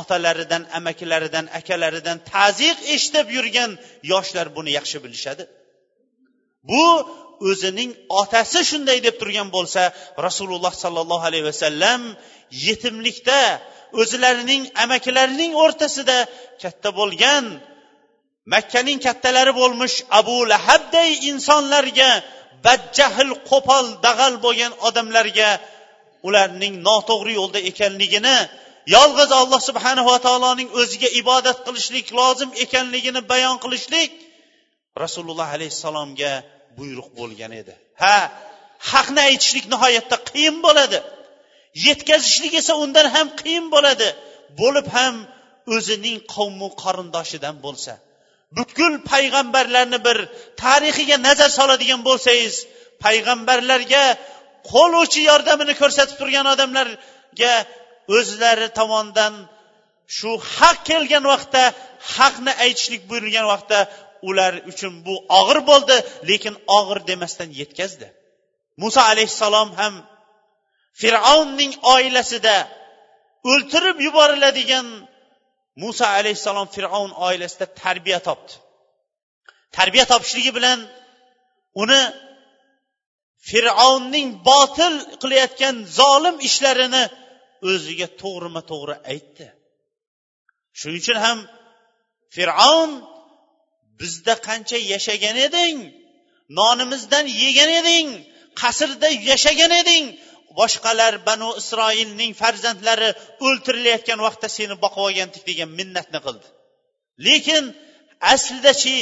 otalaridan 0.00 0.62
amakilaridan 0.78 1.46
akalaridan 1.60 2.18
taziq 2.32 2.78
eshitib 2.94 3.26
yurgan 3.36 3.70
yoshlar 4.12 4.46
buni 4.56 4.70
yaxshi 4.78 4.98
bilishadi. 5.04 5.44
Bu 6.70 6.84
o'zining 7.48 7.90
otasi 8.20 8.60
shunday 8.70 8.98
deb 9.06 9.14
turgan 9.20 9.48
bo'lsa 9.56 9.82
rasululloh 10.26 10.72
sollallohu 10.84 11.24
alayhi 11.30 11.46
vasallam 11.50 12.00
yetimlikda 12.66 13.40
o'zlarining 14.00 14.62
amakilarining 14.84 15.52
o'rtasida 15.64 16.18
katta 16.62 16.90
bo'lgan 17.00 17.44
makkaning 18.54 18.98
kattalari 19.06 19.52
bo'lmish 19.60 19.96
abu 20.20 20.36
lahabday 20.52 21.10
insonlarga 21.30 22.10
badjahl 22.66 23.30
qo'pol 23.50 23.86
dag'al 24.06 24.34
bo'lgan 24.44 24.72
odamlarga 24.88 25.50
ularning 26.28 26.74
noto'g'ri 26.88 27.32
yo'lda 27.40 27.60
ekanligini 27.70 28.36
yolg'iz 28.94 29.30
alloh 29.40 29.60
subhanava 29.68 30.16
taoloning 30.26 30.68
o'ziga 30.80 31.08
ibodat 31.20 31.58
qilishlik 31.66 32.06
lozim 32.18 32.50
ekanligini 32.64 33.20
bayon 33.32 33.56
qilishlik 33.64 34.10
rasululloh 35.02 35.48
alayhissalomga 35.56 36.32
buyruq 36.78 37.08
bo'lgan 37.18 37.52
edi. 37.60 37.74
Ha 38.02 38.16
haqni 38.92 39.20
aytishlik 39.28 39.66
nihoyatda 39.72 40.16
qiyin 40.30 40.56
bo'ladi. 40.66 40.98
Yetkazishlik 41.86 42.52
esa 42.60 42.72
undan 42.84 43.06
ham 43.14 43.26
qiyin 43.40 43.66
bo'ladi. 43.74 44.08
Bo'lib 44.60 44.86
ham 44.96 45.14
o'zining 45.76 46.18
qavmu 46.34 46.68
qarindoshidan 46.82 47.56
bo'lsa. 47.66 47.92
Butkul 48.56 48.94
payg'ambarlarni 49.12 49.98
bir 50.06 50.18
tarixiga 50.62 51.16
nazar 51.26 51.50
soladigan 51.58 52.00
bo'lsangiz 52.08 52.54
payg'ambarlarga 53.04 54.04
qo'l 54.72 54.92
uchi 55.04 55.20
yordamini 55.30 55.74
ko'rsatib 55.82 56.16
turgan 56.20 56.46
odamlarga 56.54 57.54
o'zlari 58.16 58.68
tomonidan 58.78 59.34
shu 60.16 60.30
haq 60.56 60.78
kelgan 60.88 61.24
vaqtda 61.32 61.62
haqni 62.14 62.52
aytishlik 62.64 63.02
buyurilgan 63.10 63.46
vaqtda 63.52 63.78
ular 64.28 64.52
uchun 64.70 64.92
bu 65.06 65.14
og'ir 65.40 65.58
bo'ldi 65.70 65.96
lekin 66.30 66.54
og'ir 66.78 66.98
demasdan 67.10 67.50
yetkazdi. 67.60 68.06
Muso 68.82 69.00
alayhissalom 69.12 69.70
ham 69.80 69.94
fir'avnning 71.00 71.72
oilasida 71.94 72.56
o'ltirib 73.50 73.96
yuboriladigan 74.06 74.86
muso 75.82 76.06
alayhissalom 76.18 76.68
fir'avn 76.76 77.12
oilasida 77.26 77.66
tarbiya 77.82 78.20
topdi. 78.28 78.52
Tarbiya 79.76 80.04
topishligi 80.12 80.52
bilan 80.58 80.78
uni 81.82 82.02
fir'avnning 83.48 84.28
botil 84.50 84.94
qilayotgan 85.22 85.74
zolim 85.98 86.36
ishlarini 86.48 87.02
o'ziga 87.68 88.08
to'g'rima 88.22 88.62
to'g'ri 88.70 88.96
aytdi. 89.12 89.46
Shuning 90.78 91.00
uchun 91.02 91.18
ham 91.26 91.38
fir'avn 92.34 92.92
bizda 94.00 94.34
qancha 94.48 94.78
yashagan 94.92 95.36
eding? 95.48 95.76
Nonimizdan 96.58 97.26
yegan 97.42 97.70
eding? 97.80 98.08
Qasrda 98.60 99.08
yashagan 99.30 99.72
eding? 99.82 100.04
Boshqalar 100.58 101.12
banu 101.28 101.48
isroilning 101.60 102.32
farzandlari 102.42 103.10
o'ltirilayotgan 103.46 104.18
vaqtda 104.26 104.48
seni 104.58 104.74
boqib 104.84 105.02
olgandik 105.08 105.42
degan 105.50 105.70
minnatni 105.78 106.18
qildi. 106.26 106.46
Lekin 107.26 107.64
aslidachi 108.34 108.94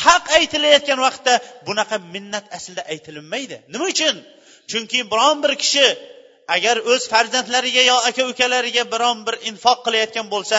haq 0.00 0.24
aytilayotgan 0.38 0.98
vaqtda 1.06 1.34
bunaqa 1.68 1.96
minnat 2.14 2.46
aslida 2.56 2.82
aytilinmaydi 2.92 3.56
nima 3.72 3.86
uchun? 3.94 4.16
Chunki 4.70 4.98
biron 5.12 5.36
bir 5.44 5.52
kishi 5.62 5.86
agar 6.54 6.76
o'z 6.92 7.02
farzandlariga 7.12 7.82
yo 7.90 7.96
aka 8.08 8.22
ukalariga 8.32 8.84
biron 8.92 9.18
bir 9.26 9.36
infoq 9.50 9.78
qilayotgan 9.86 10.26
bo'lsa 10.34 10.58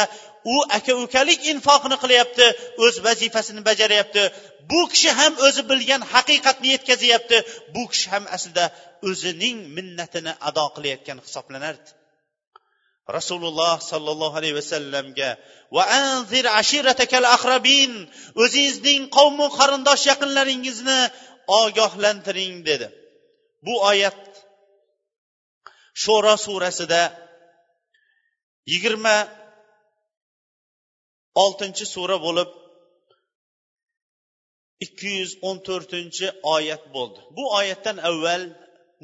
u 0.53 0.55
aka 0.77 0.93
ukalik 1.03 1.39
infoqni 1.53 1.95
qilyapti 2.03 2.45
o'z 2.85 2.95
vazifasini 3.05 3.61
bajaryapti. 3.69 4.23
Bu 4.71 4.81
kishi 4.91 5.11
ham 5.19 5.33
o'zi 5.47 5.61
bilgan 5.71 6.01
haqiqatni 6.13 6.67
yetkazyapti. 6.75 7.37
Bu 7.75 7.83
kishi 7.91 8.07
ham 8.13 8.23
aslida 8.35 8.65
o'zining 9.09 9.57
minnatini 9.77 10.33
ado 10.49 10.65
qilayotgan 10.75 11.17
hisoblanardi. 11.25 11.89
Rasululloh 13.17 13.75
sollallohu 13.91 14.35
alayhi 14.39 14.55
vasallamga 14.61 15.29
va 15.75 15.83
anzir 16.01 16.45
ashiratakal 16.61 17.25
aqrabin 17.35 17.91
o'zingizning 18.43 19.01
qavmu 19.17 19.47
qarindosh 19.59 20.03
yaqinlaringizni 20.11 20.99
ogohlantiring 21.61 22.55
dedi. 22.69 22.87
Bu 23.65 23.73
oyat 23.91 24.17
sho'ro 26.03 26.35
surasida 26.45 27.01
yigirma 28.71 29.15
oltinchi 31.43 31.85
sura 31.93 32.17
bo'lib 32.25 32.49
ikki 34.85 35.09
yuz 35.19 35.31
o'n 35.47 35.57
to'rtinchi 35.67 36.27
oyat 36.55 36.83
bo'ldi. 36.95 37.19
Bu 37.35 37.43
oyatdan 37.59 37.97
avval 38.09 38.43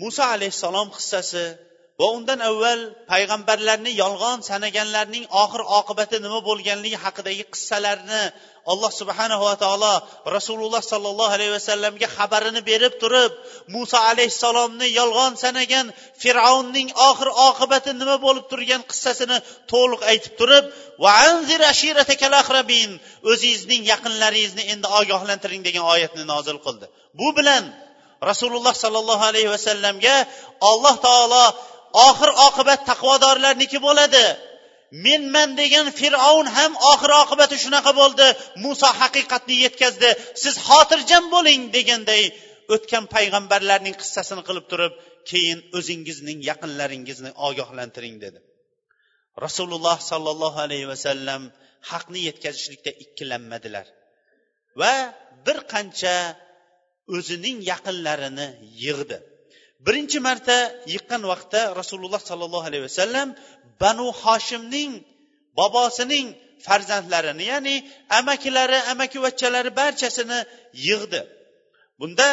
muso 0.01 0.23
alayhissalom 0.35 0.87
qissasi 0.95 1.45
va 1.99 2.07
undan 2.17 2.39
avval 2.49 2.79
payg'ambarlarni 3.11 3.91
yolg'on 4.03 4.39
sanaganlarning 4.49 5.25
oxir 5.43 5.61
oqibati 5.79 6.17
nima 6.25 6.39
bo'lganligi 6.49 6.97
haqidagi 7.05 7.43
qissalarni 7.53 8.23
alloh 8.71 8.91
subhanava 9.01 9.53
taolo 9.63 9.93
rasululloh 10.35 10.81
sollallohu 10.91 11.33
alayhi 11.37 11.53
vasallamga 11.57 12.07
xabarini 12.17 12.61
berib 12.69 12.93
turib 13.03 13.31
muso 13.75 13.97
alayhissalomni 14.11 14.87
yolg'on 14.99 15.33
sanagan 15.43 15.85
fir'avnning 16.21 16.89
oxir 17.09 17.29
oqibati 17.47 17.91
nima 18.01 18.15
bo'lib 18.25 18.45
turgan 18.51 18.81
qissasini 18.91 19.37
to'liq 19.71 20.01
aytib 20.11 20.33
turib 20.41 20.65
o'zingizning 23.31 23.81
yaqinlaringizni 23.91 24.63
endi 24.73 24.87
ogohlantiring 24.99 25.61
degan 25.67 25.85
oyatni 25.93 26.23
nozil 26.33 26.57
qildi. 26.65 26.85
Bu 27.19 27.27
bilan 27.37 27.63
rasululloh 28.29 28.73
sollallohu 28.83 29.23
alayhi 29.31 29.49
vasallamga 29.55 30.15
alloh 30.71 30.95
taolo 31.07 31.45
oxir 32.07 32.29
oqibat 32.47 32.81
taqvodorlarniki 32.89 33.79
bo'ladi. 33.87 34.25
Menman 35.05 35.49
degan 35.61 35.87
fir'avn 35.99 36.47
ham 36.57 36.71
oxir 36.91 37.11
oqibati 37.23 37.55
shunaqa 37.63 37.91
bo'ldi. 38.01 38.27
Muso 38.63 38.89
haqiqatni 39.01 39.55
yetkazdi. 39.65 40.09
Siz 40.43 40.55
xotirjam 40.67 41.23
bo'ling 41.35 41.61
deganday 41.77 42.23
o'tgan 42.73 43.03
payg'ambarlarning 43.15 43.95
qissasini 44.01 44.43
qilib 44.47 44.65
turib 44.71 44.93
keyin 45.29 45.59
o'zingizning 45.77 46.39
yaqinlaringizni 46.49 47.31
ogohlantiring 47.47 48.15
dedi. 48.25 48.39
Rasululloh 49.45 49.97
sollallohu 50.11 50.59
alayhi 50.65 50.87
vasallam 50.93 51.41
haqni 51.91 52.19
yetkazishlikda 52.29 52.91
ikkilanmadilar 53.03 53.87
va 54.81 54.93
bir 55.45 55.57
qancha 55.73 56.15
o'zining 57.15 57.57
yaqinlarini 57.71 58.47
yig'di. 58.83 59.17
Birinchi 59.85 60.19
marta 60.27 60.57
yiqqan 60.93 61.21
vaqtda 61.31 61.61
rasululloh 61.81 62.21
sollallohu 62.29 62.65
alayhi 62.69 62.85
vasallam 62.89 63.27
banu 63.81 64.07
hoshimning 64.23 64.91
bobosining 65.59 66.27
farzandlarini 66.65 67.45
ya'ni 67.51 67.75
amakilari 68.19 68.79
amakivachchalari 68.93 69.71
barchasini 69.81 70.39
yig'di. 70.87 71.21
Bunda 71.99 72.29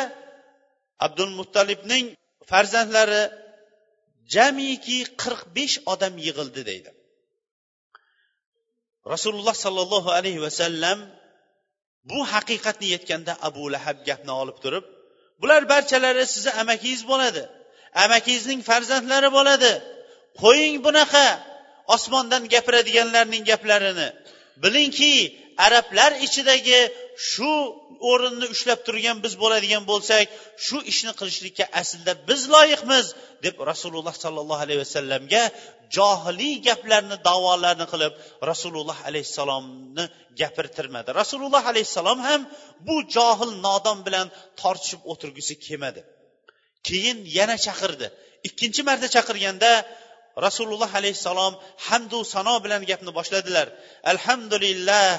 abdul 1.06 1.32
muttalibning 1.38 2.04
farzandlari 2.50 3.22
jamiki 4.34 4.98
qirq 5.22 5.40
besh 5.56 5.76
odam 5.92 6.14
yig'ildi 6.26 6.62
deydi. 6.70 6.90
Rasululloh 9.12 9.56
sollallohu 9.64 10.08
alayhi 10.18 10.40
vasallam 10.46 10.98
bu 12.10 12.18
haqiqatni 12.32 12.86
yetganda 12.94 13.32
abu 13.48 13.62
lahab 13.74 13.98
gapni 14.08 14.32
olib 14.42 14.58
turib 14.64 14.84
bular 15.40 15.62
barchalari 15.72 16.24
sizni 16.34 16.52
amakingiz 16.62 17.02
bo'ladi. 17.10 17.42
Amakingizning 18.04 18.60
farzandlari 18.70 19.28
bo'ladi. 19.38 19.72
Qo'ying 20.42 20.76
bunaqa 20.86 21.26
osmondan 21.94 22.42
gapiradiganlarning 22.54 23.42
gaplarini. 23.50 24.08
Bilingki 24.62 25.14
arablar 25.66 26.12
ichidagi 26.26 26.80
shu 27.30 27.52
o'rinni 28.10 28.46
ushlab 28.54 28.80
turgan 28.86 29.16
biz 29.24 29.34
bo'ladigan 29.42 29.82
bo'lsak 29.90 30.26
shu 30.66 30.78
ishni 30.92 31.12
qilishlikka 31.20 31.64
aslida 31.80 32.12
biz 32.28 32.40
loyiqmiz 32.54 33.06
deb 33.44 33.54
rasululloh 33.70 34.14
sollallohu 34.24 34.62
alayhi 34.66 34.80
vasallamga 34.84 35.42
johiliy 35.96 36.54
gaplarni 36.68 37.16
davolarni 37.28 37.86
qilib 37.92 38.12
rasululloh 38.50 38.98
alayhissalomni 39.08 40.04
gapirtirmadi. 40.40 41.08
Rasululloh 41.20 41.64
alayhissalom 41.72 42.18
ham 42.28 42.40
bu 42.86 42.96
johil 43.16 43.52
nodon 43.66 43.98
bilan 44.06 44.26
tortishib 44.60 45.00
o'tirgisi 45.12 45.54
kelmadi. 45.66 46.00
Keyin 46.88 47.18
yana 47.38 47.56
chaqirdi. 47.66 48.06
Ikkinchi 48.48 48.80
marta 48.88 49.08
chaqirganda 49.16 49.70
rasululloh 50.46 50.90
alayhissalom 51.00 51.52
hamdu 51.88 52.18
sano 52.34 52.54
bilan 52.64 52.82
gapni 52.90 53.10
boshladilar. 53.18 53.66
Alhamdulillah 54.12 55.10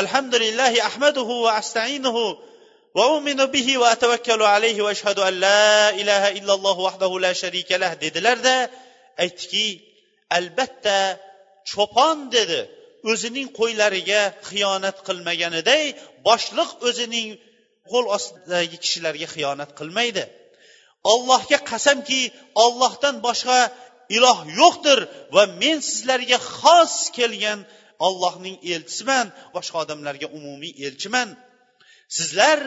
alhamdulillahi 0.00 0.78
ahmaduhu 0.88 1.34
va 1.44 1.52
astainuhu 1.60 2.24
وأؤمن 2.98 3.46
به 3.54 3.78
وأتوكل 3.78 4.42
عليه 4.42 4.82
وأشهد 4.82 5.18
أن 5.18 5.34
لا 5.40 5.90
إله 5.90 6.28
إلا 6.38 6.54
الله 6.54 6.78
وحده 6.78 7.20
لا 7.20 7.32
شريك 7.32 7.72
له 7.72 7.94
dedilarda 7.94 8.70
aytdiki 9.18 9.66
albatta 10.30 11.18
cho'pon 11.70 12.16
dedi 12.32 12.60
o'zining 13.10 13.48
qo'ylariga 13.58 14.22
xiyonat 14.48 14.96
qilmaganiday 15.06 15.84
boshliq 16.28 16.70
o'zining 16.88 17.28
qo'l 17.90 18.06
ostidagi 18.16 18.76
kishilarga 18.84 19.26
xiyonat 19.34 19.70
qilmaydi. 19.78 20.24
Ollohga 21.12 21.58
qasamki 21.70 22.22
ollohdan 22.64 23.16
boshqa 23.26 23.58
iloh 24.16 24.38
yo'qdir 24.60 25.00
va 25.34 25.42
men 25.62 25.78
sizlarga 25.90 26.38
xos 26.58 26.94
kelgan 27.18 27.60
ollohning 28.06 28.56
elchisiman 28.74 29.26
boshqa 29.56 29.76
odamlarga 29.84 30.26
umumiy 30.38 30.74
elchiman. 30.86 31.28
Sizlar 32.16 32.60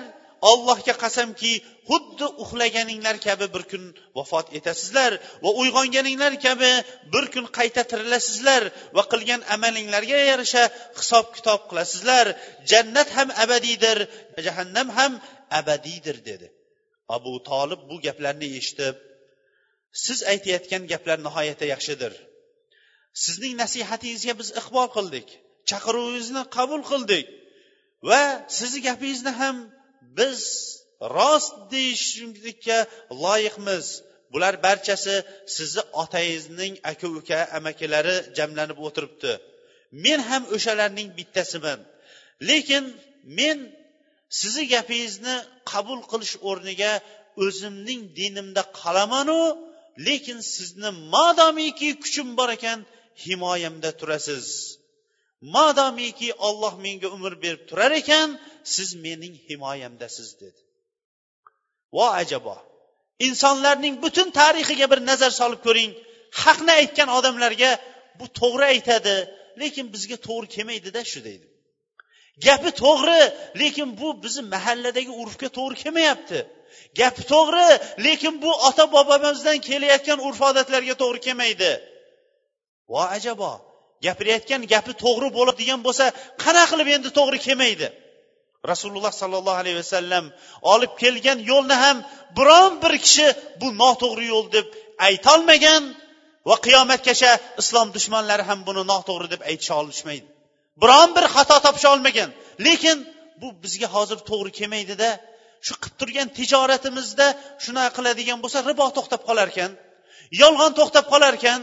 ollohga 0.51 0.93
qasamki 1.03 1.53
xuddi 1.89 2.27
uxlaganinglar 2.43 3.15
kabi 3.27 3.45
bir 3.55 3.63
kun 3.71 3.83
vafot 4.17 4.47
etasizlar 4.57 5.11
va 5.43 5.49
uyg'onganinglar 5.61 6.33
kabi 6.45 6.71
bir 7.13 7.25
kun 7.33 7.45
qayta 7.57 7.81
tirilasizlar 7.91 8.63
va 8.95 9.03
qilgan 9.11 9.41
amalinglarga 9.55 10.19
yarasha 10.31 10.63
hisob 10.99 11.25
kitob 11.35 11.61
qilasizlar. 11.69 12.25
Jannat 12.71 13.09
ham 13.17 13.29
abadiydir 13.43 13.97
jahannam 14.45 14.87
ham 14.97 15.13
abadiydir 15.59 16.17
dedi. 16.29 16.47
Abu 17.15 17.33
tolib 17.49 17.81
bu 17.89 17.95
gaplarni 18.05 18.47
eshitib 18.59 18.95
siz 20.05 20.19
aytayotgan 20.31 20.83
gaplar 20.91 21.17
nihoyatda 21.27 21.65
yaxshidir. 21.73 22.13
Sizning 23.23 23.53
nasihatingizga 23.63 24.33
biz 24.41 24.49
iqbol 24.61 24.87
qildik 24.95 25.27
chaqiruvingizni 25.69 26.43
qabul 26.57 26.81
qildik 26.91 27.25
va 28.09 28.21
sizni 28.57 28.79
gapingizni 28.87 29.31
ham 29.41 29.57
biz 30.17 30.39
rost 31.17 31.53
deyishlikka 31.73 32.77
loyiqmiz. 33.23 33.85
Bular 34.33 34.55
barchasi 34.65 35.15
sizni 35.55 35.83
otangizning 36.03 36.73
aka 36.91 37.07
uka 37.19 37.39
amakilari 37.57 38.15
jamlanib 38.37 38.79
o'tiribdi. 38.87 39.31
Men 40.03 40.19
ham 40.29 40.43
o'shalarning 40.55 41.09
bittasiman. 41.17 41.79
Lekin 42.49 42.83
men 43.37 43.57
sizni 44.39 44.63
gapingizni 44.73 45.35
qabul 45.71 45.99
qilish 46.11 46.35
o'rniga 46.49 46.93
o'zimning 47.43 48.01
dinimda 48.19 48.63
qolamanu 48.79 49.39
lekin 50.05 50.39
sizni 50.55 50.89
modomiki 51.13 51.89
kuchim 52.03 52.29
bor 52.37 52.49
ekan 52.57 52.79
himoyamda 53.25 53.91
turasiz. 53.99 54.47
Modomiki 55.55 56.29
olloh 56.47 56.73
menga 56.85 57.07
umr 57.15 57.33
berib 57.43 57.61
turar 57.69 57.91
ekan 58.01 58.29
siz 58.73 58.89
mening 59.05 59.35
himoyamdasiz 59.47 60.29
dedi. 60.41 60.61
Vo 61.95 62.05
ajabo 62.21 62.55
insonlarning 63.27 63.95
butun 64.03 64.27
tarixiga 64.39 64.85
bir 64.91 64.99
nazar 65.09 65.31
solib 65.39 65.61
ko'ring. 65.67 65.91
Haqni 66.43 66.71
aytgan 66.79 67.09
odamlarga 67.17 67.71
bu 68.19 68.25
to'g'ri 68.39 68.65
aytadi 68.73 69.15
lekin 69.61 69.85
bizga 69.93 70.17
to'g'ri 70.27 70.47
kelmaydida 70.55 71.01
shu 71.11 71.19
deydi. 71.27 71.47
Gapi 72.45 72.71
to'g'ri 72.83 73.21
lekin 73.61 73.89
bu 73.99 74.07
bizni 74.23 74.43
mahalladagi 74.55 75.11
urfga 75.21 75.49
to'g'ri 75.57 75.75
kelmayapti. 75.83 76.39
Gapi 76.99 77.23
to'g'ri 77.33 77.67
lekin 78.05 78.33
bu 78.43 78.51
ota 78.67 78.85
bobomizdan 78.95 79.57
kelayotgan 79.67 80.19
urf 80.27 80.39
odatlarga 80.49 80.95
to'g'ri 81.01 81.19
kelmaydi. 81.27 81.71
Vo 82.91 83.01
ajabo 83.17 83.51
gapirayotgan 84.05 84.61
gapi 84.73 84.93
to'g'ri 85.03 85.27
bo'ladigan 85.37 85.79
bo'lsa 85.87 86.05
qanaqa 86.43 86.69
qilib 86.71 86.87
endi 86.95 87.09
to'g'ri 87.17 87.39
kelmaydi? 87.47 87.87
Rasululloh 88.71 89.13
sollallohu 89.21 89.59
alayhi 89.63 89.77
vasallam 89.83 90.25
olib 90.73 90.93
kelgan 91.01 91.39
yo'lni 91.51 91.75
ham 91.83 91.97
biron 92.37 92.71
bir 92.83 92.93
kishi 93.05 93.27
bu 93.61 93.67
noto'g'ri 93.81 94.25
yo'l 94.33 94.47
deb 94.55 94.67
aytolmagan 95.07 95.83
va 96.49 96.55
qiyomatgacha 96.65 97.31
islom 97.61 97.87
dushmanlari 97.95 98.43
ham 98.49 98.59
buni 98.67 98.83
noto'g'ri 98.91 99.27
deb 99.33 99.41
aytisha 99.49 99.73
olishmaydi. 99.81 100.30
Biron 100.81 101.09
bir 101.15 101.25
xato 101.35 101.57
topisha 101.65 101.89
olmagan 101.95 102.29
lekin 102.67 102.97
bu 103.41 103.47
bizga 103.63 103.87
hozir 103.95 104.19
to'g'ri 104.29 104.51
kelmaydida 104.59 105.09
shu 105.65 105.73
qilib 105.81 105.95
turgan 106.01 106.27
tijoratimizda 106.37 107.27
shunaqa 107.63 107.91
qiladigan 107.97 108.39
bo'lsa 108.43 108.59
ribo 108.69 108.85
to'xtab 108.97 109.21
qolar 109.29 109.47
ekan 109.53 109.71
yolg'on 110.41 110.71
to'xtab 110.79 111.05
qolar 111.13 111.33
ekan 111.39 111.61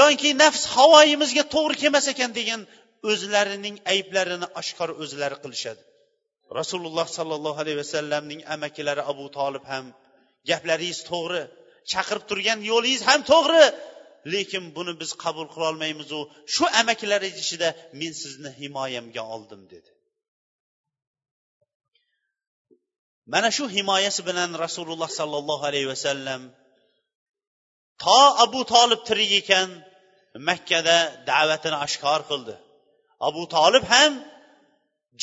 yoki 0.00 0.30
nafs 0.42 0.62
havoyimizga 0.76 1.44
to'g'ri 1.54 1.76
kelmas 1.82 2.06
ekan 2.12 2.30
degan 2.38 2.60
o'zlarining 3.10 3.76
ayblarini 3.92 4.46
oshkor 4.60 4.90
o'zlari 5.02 5.36
qilishadi. 5.44 5.82
Rasululloh 6.58 7.06
sollallohu 7.18 7.58
alayhi 7.62 7.78
vasallamning 7.82 8.40
amakilari 8.54 9.02
abu 9.12 9.26
tolib 9.38 9.64
ham 9.72 9.84
gaplaringiz 10.50 11.00
to'g'ri 11.10 11.42
chaqirib 11.92 12.24
turgan 12.30 12.58
yo'lingiz 12.70 13.02
ham 13.08 13.20
to'g'ri 13.32 13.64
lekin 14.34 14.64
buni 14.76 14.92
biz 15.00 15.10
qabul 15.24 15.46
qilolmaymizu. 15.54 16.20
Shu 16.54 16.64
amakilar 16.80 17.22
ichida 17.30 17.68
men 18.00 18.12
sizni 18.22 18.50
himoyamga 18.60 19.22
oldim 19.34 19.62
dedi. 19.72 19.90
Mana 23.32 23.48
shu 23.56 23.64
himoyasi 23.76 24.22
bilan 24.28 24.50
rasululloh 24.64 25.10
sollallohu 25.20 25.64
alayhi 25.70 25.88
vasallam 25.94 26.40
to 28.04 28.20
abu 28.44 28.60
tolib 28.72 29.00
tirik 29.08 29.32
ekan 29.40 29.68
makkada 30.48 30.96
da'vatini 31.30 31.78
oshkor 31.86 32.20
qildi. 32.30 32.54
Abu 33.28 33.42
tolib 33.56 33.84
ham 33.92 34.12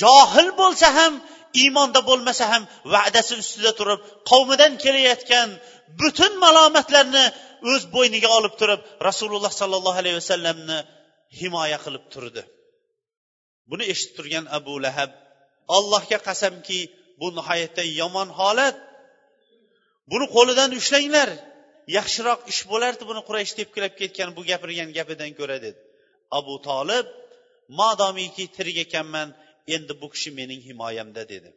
johil 0.02 0.50
bo'lsa 0.62 0.88
ham 0.98 1.14
iymonda 1.62 2.00
bo'lmasa 2.10 2.46
ham 2.52 2.64
va'dasi 2.94 3.34
ustida 3.42 3.72
turib 3.80 4.00
qavmidan 4.30 4.74
kelayotgan 4.84 5.50
butun 6.00 6.34
malomatlarni 6.44 7.26
o'z 7.72 7.84
bo'yniga 7.96 8.30
olib 8.38 8.54
turib 8.62 8.82
rasululloh 9.10 9.52
sollallohu 9.62 9.98
alayhi 10.02 10.18
vasallamni 10.22 10.80
himoya 11.40 11.78
qilib 11.86 12.06
turdi. 12.14 12.42
Buni 13.70 13.84
eshitib 13.92 14.14
turgan 14.18 14.46
abu 14.58 14.74
lahab 14.86 15.12
allohga 15.78 16.20
qasamki 16.28 16.80
bu 17.20 17.28
nihoyatda 17.38 17.84
yomon 18.02 18.30
holat. 18.40 18.78
Buni 20.12 20.26
qo'lidan 20.36 20.70
ushlanglar 20.80 21.30
yaxshiroq 21.98 22.40
ish 22.52 22.62
bo'lardi 22.72 23.04
buni 23.10 23.22
quraysh 23.28 23.54
tepkilab 23.60 23.94
ketgan 24.02 24.30
bu 24.38 24.42
gapirgan 24.50 24.90
gapidan 24.98 25.32
ko'ra 25.40 25.58
dedi. 25.66 25.80
Abu 26.40 26.56
tolib 26.68 27.08
modomiki 27.80 28.46
tirik 28.56 28.78
ekanman 28.86 29.28
endi 29.76 29.94
bu 30.02 30.08
kishi 30.14 30.30
mening 30.40 30.62
himoyamda 30.70 31.24
dedi. 31.34 31.50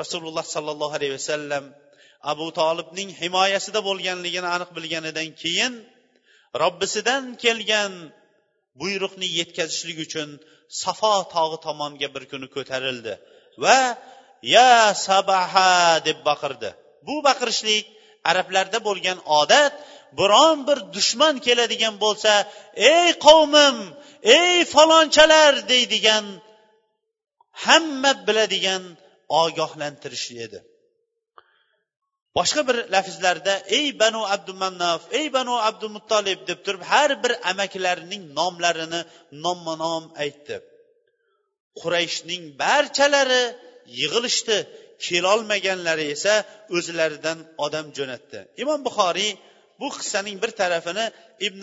Rasululloh 0.00 0.46
sollallohu 0.54 0.94
alayhi 0.98 1.14
vasallam 1.18 1.64
abu 2.32 2.46
tolibning 2.60 3.10
himoyasida 3.20 3.80
bo'lganligini 3.88 4.48
aniq 4.56 4.70
bilganidan 4.76 5.28
keyin 5.42 5.72
robbisidan 6.62 7.24
kelgan 7.44 7.92
buyruqni 8.80 9.26
yetkazishlik 9.38 9.98
uchun 10.06 10.28
safo 10.82 11.14
tog'i 11.34 11.58
tomonga 11.66 12.08
bir 12.14 12.24
kuni 12.30 12.48
ko'tarildi 12.56 13.12
va 13.64 13.78
ya 14.54 14.94
sabaha 15.08 16.04
deb 16.08 16.18
baqirdi. 16.28 16.70
Bu 17.06 17.14
baqirishlik 17.28 17.84
arablarda 18.30 18.78
bo'lgan 18.88 19.18
odat 19.40 19.74
biron 20.18 20.58
bir 20.68 20.78
dushman 20.96 21.34
keladigan 21.46 21.94
bo'lsa 22.04 22.32
ey 22.94 23.08
qavmim 23.26 23.76
ey 24.38 24.54
falonchalar 24.74 25.52
deydigan 25.72 26.24
hamma 27.64 28.12
biladigan 28.26 28.82
ogohlantirish 29.42 30.28
edi. 30.44 30.58
Boshqa 32.38 32.62
bir 32.68 32.76
lafzlarda 32.94 33.54
ey 33.78 33.86
banu 34.02 34.22
abdumannaf 34.34 35.02
ey 35.18 35.26
banu 35.36 35.54
abdumuttolib 35.68 36.40
deb 36.48 36.58
turib 36.66 36.82
har 36.92 37.10
bir 37.22 37.32
amakilarining 37.50 38.22
nomlarini 38.38 39.00
nomma 39.44 39.74
nom 39.84 40.04
aytdi. 40.24 40.56
Qurayshning 41.80 42.42
barchalari 42.62 43.44
yig'ilishdi 44.00 44.56
kelolmaganlari 45.06 46.04
esa 46.14 46.34
o'zlaridan 46.76 47.38
odam 47.64 47.86
jo'natdi. 47.96 48.38
Imom 48.62 48.80
buxoriy 48.86 49.30
bu 49.80 49.88
qissaning 49.96 50.36
bir 50.42 50.50
tarafini 50.60 51.06
ibn 51.48 51.62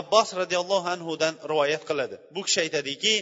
abbos 0.00 0.28
roziyallohu 0.40 0.88
anhudan 0.94 1.34
rivoyat 1.50 1.82
qiladi. 1.88 2.16
Bu 2.34 2.40
kishi 2.46 2.58
aytadiki 2.66 3.14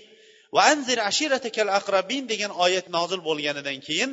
degan 2.33 2.53
oyat 2.65 2.87
nozil 2.97 3.21
bo'lganidan 3.29 3.79
keyin 3.87 4.11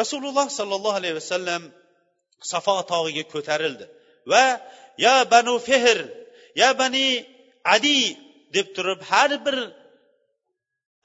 rasululloh 0.00 0.46
sollallohu 0.58 0.96
alayhi 1.00 1.16
vasallam 1.20 1.62
safo 2.52 2.74
tog'iga 2.92 3.24
ko'tarildi. 3.34 3.84
Va 4.30 4.44
ya 5.04 5.14
banu 5.32 5.54
fehr 5.68 5.98
ya 6.60 6.68
bani 6.80 7.06
adi 7.74 7.98
deb 8.56 8.66
turib 8.76 9.00
har 9.10 9.30
bir 9.44 9.56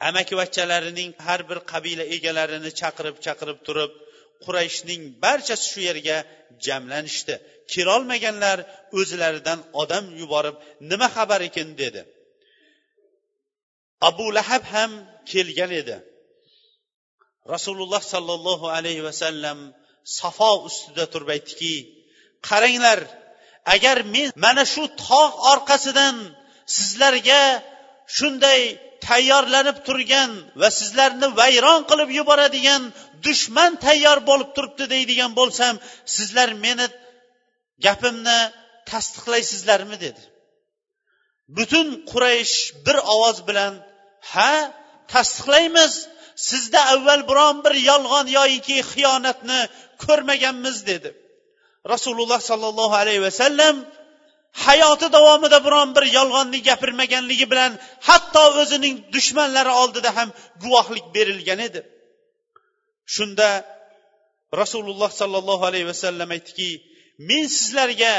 amakivachchalarining 0.08 1.12
har 1.28 1.42
bir 1.50 1.60
qabila 1.72 2.04
egalarini 2.16 2.72
chaqirib 2.82 3.16
chaqirib 3.26 3.60
turib 3.68 3.92
qurayshning 4.46 5.02
barchasi 5.24 5.66
shu 5.72 5.80
yerga 5.90 6.18
jamlanishdi. 6.66 7.36
Kelolmaganlar 7.74 8.58
o'zlaridan 9.00 9.60
odam 9.82 10.06
yuborib 10.22 10.56
nima 10.90 11.08
xabar 11.16 11.42
ekan? 11.50 11.70
dedi. 11.82 12.02
Abu 14.10 14.26
lahab 14.38 14.64
ham 14.74 14.92
kelgan 15.32 15.72
edi. 15.82 15.98
Rasululloh 17.54 18.02
sollallohu 18.14 18.66
alayhi 18.78 19.04
vasallam 19.10 19.58
safo 20.04 20.52
ustida 20.68 21.06
turib 21.14 21.30
aytdiki 21.36 21.76
qaranglar 22.48 23.00
agar 23.76 23.98
men 24.14 24.30
mana 24.46 24.64
shu 24.74 24.84
tog' 25.08 25.36
orqasidan 25.54 26.16
sizlarga 26.78 27.44
shunday 28.18 28.62
tayyorlanib 29.08 29.78
turgan 29.88 30.32
va 30.62 30.70
sizlarni 30.80 31.28
vayron 31.40 31.82
qilib 31.90 32.10
yuboradigan 32.20 32.82
dushman 33.26 33.72
tayyor 33.86 34.18
bo'lib 34.30 34.50
turibdi 34.56 34.86
deydigan 34.94 35.32
bo'lsam 35.40 35.74
sizlar 36.16 36.50
meni 36.66 36.88
gapimni 37.86 38.40
tasdiqlaysizlarmi 38.90 39.98
dedi. 40.06 40.22
Butun 41.58 41.88
quraysh 42.12 42.56
bir 42.86 42.98
ovoz 43.14 43.38
bilan 43.48 43.74
ha 44.32 44.54
tasdiqlaymiz 45.14 45.94
sizda 46.50 46.82
avval 46.94 47.22
biron 47.30 47.58
bir 47.66 47.76
yolg'on 47.90 48.28
yoyiki 48.38 48.78
xiyonatni 48.92 49.60
ko'rmaganmiz 50.06 50.78
dedi. 50.92 51.10
Rasululloh 51.94 52.40
sollallohu 52.50 52.96
alayhi 53.02 53.22
vasallam 53.28 53.76
hayoti 54.66 55.08
davomida 55.18 55.60
biron 55.66 55.90
bir 55.96 56.06
yolg'onni 56.18 56.60
gapirmaganligi 56.70 57.46
bilan 57.52 57.72
hatto 58.08 58.44
o'zining 58.62 58.96
dushmanlari 59.16 59.72
oldida 59.82 60.10
ham 60.18 60.30
guvohlik 60.64 61.06
berilgan 61.16 61.60
edi. 61.68 61.82
Shunda 63.16 63.50
rasululloh 64.62 65.12
sollallohu 65.22 65.64
alayhi 65.70 65.88
vasallam 65.94 66.30
aytdiki 66.36 66.70
men 67.30 67.44
sizlarga 67.58 68.14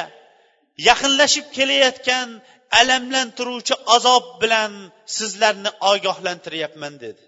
yaqinlashib 0.89 1.47
kelayotgan 1.57 2.29
alamlantiruvchi 2.81 3.75
azob 3.97 4.25
bilan 4.43 4.73
sizlarni 5.17 5.71
ogohlantiryapman 5.93 6.95
dedi. 7.05 7.23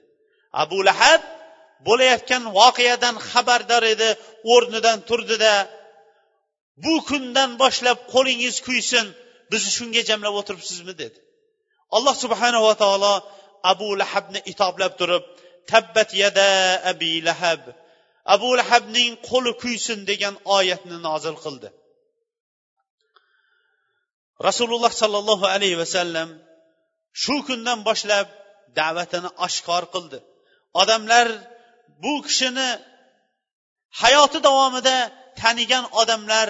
Abu 0.62 0.78
lahab 0.88 1.22
bo'layotgan 1.86 2.42
voqeadan 2.58 3.16
xabardor 3.30 3.84
edi 3.94 4.08
o'rnidan 4.52 4.98
turdida 5.08 5.54
bu 6.84 6.94
kundan 7.08 7.50
boshlab 7.62 7.98
qo'lingiz 8.12 8.56
kuysin 8.66 9.06
bizni 9.52 9.70
shunga 9.78 10.02
jamlab 10.10 10.34
o'tiribsizmi? 10.40 10.94
dedi. 11.02 11.18
Alloh 11.96 12.14
subhanava 12.24 12.72
taolo 12.82 13.14
abu 13.72 13.88
lahabni 14.00 14.40
itoblab 14.52 14.92
turib 15.00 15.24
tabbat 15.70 16.10
yada 16.22 16.50
abi 16.92 17.12
lahab 17.28 17.62
abu 18.34 18.48
lahabning 18.60 19.12
qo'li 19.30 19.52
kuysin 19.62 19.98
degan 20.10 20.34
oyatni 20.56 20.96
nozil 21.08 21.36
qildi. 21.44 21.68
Rasululloh 24.48 24.92
sollallohu 25.02 25.46
alayhi 25.54 25.78
vasallam 25.82 26.28
shu 27.22 27.36
kundan 27.48 27.78
boshlab 27.88 28.26
da'vatini 28.78 29.30
oshkor 29.46 29.84
qildi. 29.94 30.18
Odamlar 30.82 31.26
bu 32.02 32.12
kishini 32.26 32.68
hayoti 34.02 34.38
davomida 34.46 34.96
tanigan 35.40 35.84
odamlar 36.00 36.48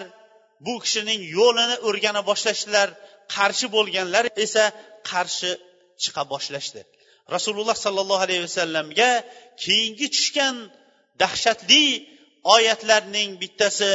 bu 0.66 0.74
kishining 0.84 1.20
yo'lini 1.38 1.76
o'rgana 1.88 2.20
boshlashdilar 2.30 2.88
qarshi 3.34 3.66
bo'lganlar 3.76 4.24
esa 4.44 4.64
qarshi 5.10 5.50
chiqa 6.02 6.22
boshlashdi. 6.32 6.80
Rasululloh 7.34 7.76
sollallohu 7.84 8.22
alayhi 8.26 8.42
vasallamga 8.48 9.10
keyingi 9.64 10.06
tushgan 10.14 10.56
dahshatli 11.22 11.84
oyatlarning 12.54 13.30
bittasi 13.42 13.92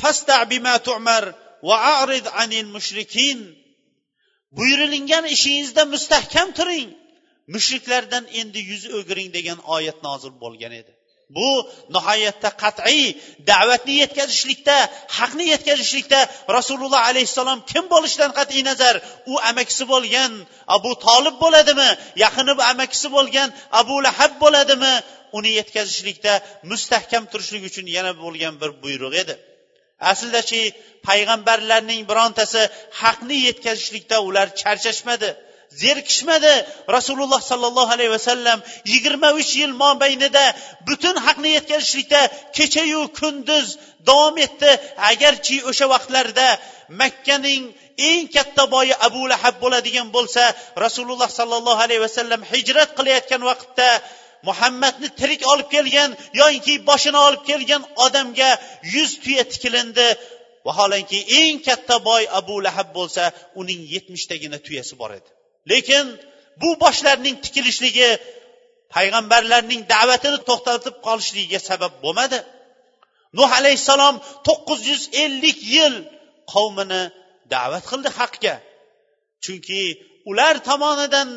fasta 0.00 0.36
bima 0.52 0.74
tu'mar 0.88 1.24
va 1.68 1.76
arid 2.02 2.26
anil 2.42 2.68
mushrikin. 2.76 3.38
Buyurilingan 4.56 5.24
ishingizda 5.36 5.82
mustahkam 5.94 6.48
turing. 6.58 6.88
Mushriklardan 7.54 8.24
endi 8.40 8.60
yuz 8.70 8.84
o'giring 8.98 9.28
degan 9.36 9.58
oyat 9.76 9.98
nozil 10.06 10.32
bo'lgan 10.44 10.72
edi. 10.80 10.92
Bu 11.36 11.50
nihoyatda 11.94 12.50
qat'iy 12.62 13.04
da'vatni 13.50 13.94
yetkazishlikda 14.02 14.76
haqni 15.18 15.44
yetkazishlikda 15.54 16.20
rasululloh 16.56 17.02
alayhissalom 17.10 17.58
kim 17.72 17.84
bo'lishidan 17.94 18.32
qat'iy 18.38 18.62
nazar? 18.70 18.94
U 19.32 19.34
amakisi 19.50 19.84
bo'lgan 19.92 20.32
abu 20.76 20.92
tolib 21.06 21.36
bo'ladimi? 21.44 21.90
Yaqini 22.24 22.52
amakisi 22.72 23.08
bo'lgan 23.16 23.48
abu 23.80 23.94
lahab 24.06 24.32
bo'ladimi? 24.42 24.94
Uni 25.38 25.50
yetkazishlikda 25.60 26.32
mustahkam 26.70 27.24
turishlik 27.32 27.62
uchun 27.70 27.86
yana 27.96 28.12
bo'lgan 28.22 28.54
bir 28.62 28.70
buyruq 28.82 29.14
edi. 29.22 29.34
Aslidachi 30.12 30.62
payg'ambarlarning 31.08 32.02
birontasi 32.10 32.62
haqni 33.02 33.36
yetkazishlikda 33.48 34.16
ular 34.28 34.46
charchashmadi. 34.60 35.30
Zerikishmadi 35.82 36.54
rasululloh 36.96 37.40
sollallohu 37.50 37.92
alayhi 37.96 38.12
vasallam 38.16 38.58
yigirma 38.92 39.28
uch 39.40 39.52
yil 39.60 39.72
mobaynida 39.84 40.44
butun 40.88 41.16
haqni 41.26 41.50
yetkazishlikda 41.56 42.20
kechayu 42.56 43.02
kunduz 43.18 43.66
davom 44.08 44.36
etdi. 44.46 44.70
Agarchi 45.10 45.56
o'sha 45.70 45.86
vaqtlarda 45.94 46.48
makkaning 47.00 47.62
eng 48.10 48.24
katta 48.34 48.64
boyi 48.74 48.94
abu 49.06 49.22
lahab 49.32 49.54
bo'ladigan 49.64 50.08
bo'lsa 50.16 50.42
rasululloh 50.84 51.30
sollallohu 51.38 51.80
alayhi 51.86 52.02
vasallam 52.06 52.40
hijrat 52.52 52.90
qilayotgan 52.98 53.42
vaqtda 53.50 53.88
muhammadni 54.48 55.08
tirik 55.20 55.42
olib 55.52 55.68
kelgan 55.74 56.10
yoinki 56.40 56.74
boshini 56.90 57.18
olib 57.26 57.42
kelgan 57.50 57.82
odamga 58.06 58.50
yuz 58.94 59.10
tuya 59.22 59.44
tikilindi. 59.52 60.08
Vaholanki 60.66 61.18
eng 61.40 61.56
katta 61.68 61.96
boy 62.08 62.22
abu 62.40 62.54
lahab 62.66 62.88
bo'lsa 62.98 63.24
uning 63.60 63.80
yetmishtagina 63.94 64.58
tuyasi 64.66 64.94
bor 65.00 65.10
edi. 65.18 65.35
Lekin 65.70 66.06
bu 66.60 66.68
boshlarning 66.82 67.36
tikilishligi 67.44 68.10
payg'ambarlarning 68.94 69.82
da'vatini 69.94 70.38
to'xtatib 70.48 70.94
qolishligiga 71.06 71.60
sabab 71.70 71.92
bo'lmadi. 72.04 72.38
Nuh 73.38 73.50
alayhissalom 73.60 74.16
to'qqiz 74.46 74.80
yuz 74.90 75.02
ellik 75.24 75.58
yil 75.74 75.94
qavmini 76.52 77.02
da'vat 77.54 77.84
qildi 77.90 78.10
haqga. 78.18 78.54
Chunki 79.44 79.82
ular 80.30 80.54
tomonidan 80.68 81.28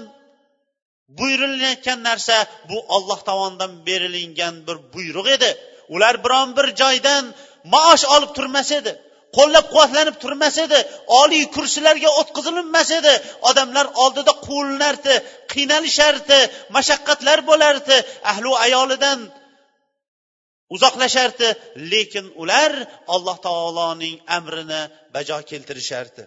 buyurilayotgan 1.18 2.00
narsa 2.10 2.36
bu 2.70 2.78
olloh 2.96 3.20
tomonidan 3.30 3.72
berilingan 3.88 4.56
bir 4.68 4.78
buyruq 4.94 5.28
edi. 5.36 5.52
Ular 5.94 6.16
biron 6.24 6.50
bir 6.58 6.68
joydan 6.82 7.24
maosh 7.74 8.06
olib 8.16 8.32
turmas 8.38 8.70
edi. 8.80 8.92
Qo'llab 9.38 9.66
quvvatlanib 9.74 10.16
turmas 10.24 10.56
edi. 10.66 10.80
Oliy 11.22 11.44
kursilarga 11.56 12.10
o'tqizilinmas 12.20 12.90
edi. 13.00 13.14
Odamlar 13.50 13.88
oldida 14.04 14.34
quvilinardi 14.46 15.16
qiynalishardi 15.54 16.40
mashaqqatlar 16.76 17.40
bo'lardi 17.50 17.98
ahlu 18.32 18.52
ayolidan 18.66 19.20
uzoqlashardi. 20.76 21.50
Lekin 21.92 22.26
ular 22.42 22.72
alloh 23.16 23.38
taoloning 23.48 24.16
amrini 24.38 24.82
bajo 25.16 25.38
keltirishardi. 25.50 26.24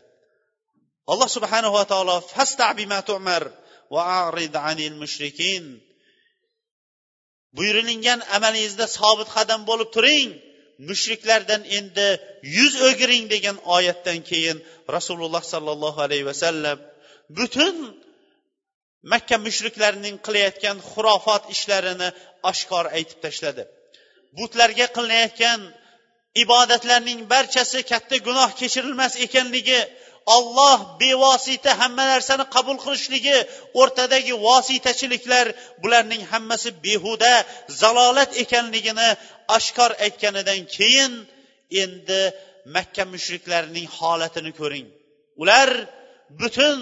Alloh 1.13 1.29
subhanava 1.37 1.83
taolo 1.93 2.17
buyurilingan 7.57 8.21
amalingizda 8.37 8.87
sobit 8.99 9.29
qadam 9.37 9.61
bo'lib 9.71 9.89
turing. 9.97 10.29
Mushriklardan 10.89 11.63
endi 11.79 12.09
yuz 12.57 12.75
o'giring 12.89 13.25
degan 13.35 13.57
oyatdan 13.77 14.19
keyin 14.31 14.59
rasululloh 14.97 15.45
sollallohu 15.53 16.01
alayhi 16.07 16.27
vasallam 16.31 16.79
butun 17.39 17.77
makka 19.13 19.37
mushriklarining 19.47 20.17
qilayotgan 20.27 20.77
xurofot 20.91 21.43
ishlarini 21.55 22.09
oshkor 22.51 22.85
aytib 22.97 23.19
tashladi. 23.25 23.63
Butlarga 24.39 24.87
qilinayotgan 24.97 25.61
ibodatlarning 26.43 27.21
barchasi 27.33 27.79
katta 27.93 28.17
gunoh 28.27 28.51
kechirilmas 28.61 29.13
ekanligi 29.27 29.81
olloh 30.37 30.79
bevosita 31.01 31.71
hamma 31.81 32.05
narsani 32.13 32.45
qabul 32.55 32.77
qilishligi 32.85 33.37
o'rtadagi 33.81 34.35
vositachiliklar 34.47 35.47
bularning 35.83 36.23
hammasi 36.33 36.71
behuda 36.87 37.33
zalolat 37.81 38.31
ekanligini 38.43 39.09
oshkor 39.57 39.91
aytganidan 40.07 40.61
keyin 40.77 41.13
endi 41.83 42.21
makka 42.75 43.05
mushriklarining 43.15 43.87
holatini 43.99 44.53
ko'ring. 44.61 44.87
Ular 45.43 45.69
butun 46.41 46.79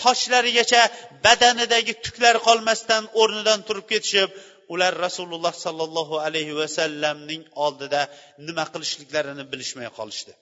sochlarigacha 0.00 0.82
badanidagi 1.24 1.94
tuklar 2.04 2.36
qolmasdan 2.46 3.02
o'rnidan 3.20 3.60
turib 3.68 3.86
ketishib 3.92 4.30
ular 4.72 4.92
rasululloh 5.06 5.54
sollallohu 5.64 6.14
alayhi 6.26 6.54
vasallamning 6.62 7.42
oldida 7.64 8.00
nima 8.46 8.64
qilishliklarini 8.72 9.44
bilishmay 9.52 9.88
qolishdi. 9.98 10.32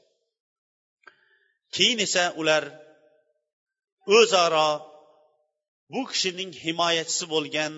Keyin 1.77 1.99
esa 2.07 2.25
ular 2.41 2.65
o'zaro 4.19 4.71
bu 5.93 6.01
kishining 6.13 6.53
himoyachisi 6.65 7.25
bo'lgan 7.35 7.73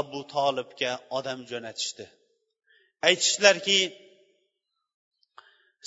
abu 0.00 0.20
tolibga 0.34 0.92
odam 1.18 1.40
jo'natishdi. 1.50 2.04
Aytishdilarki 3.08 3.80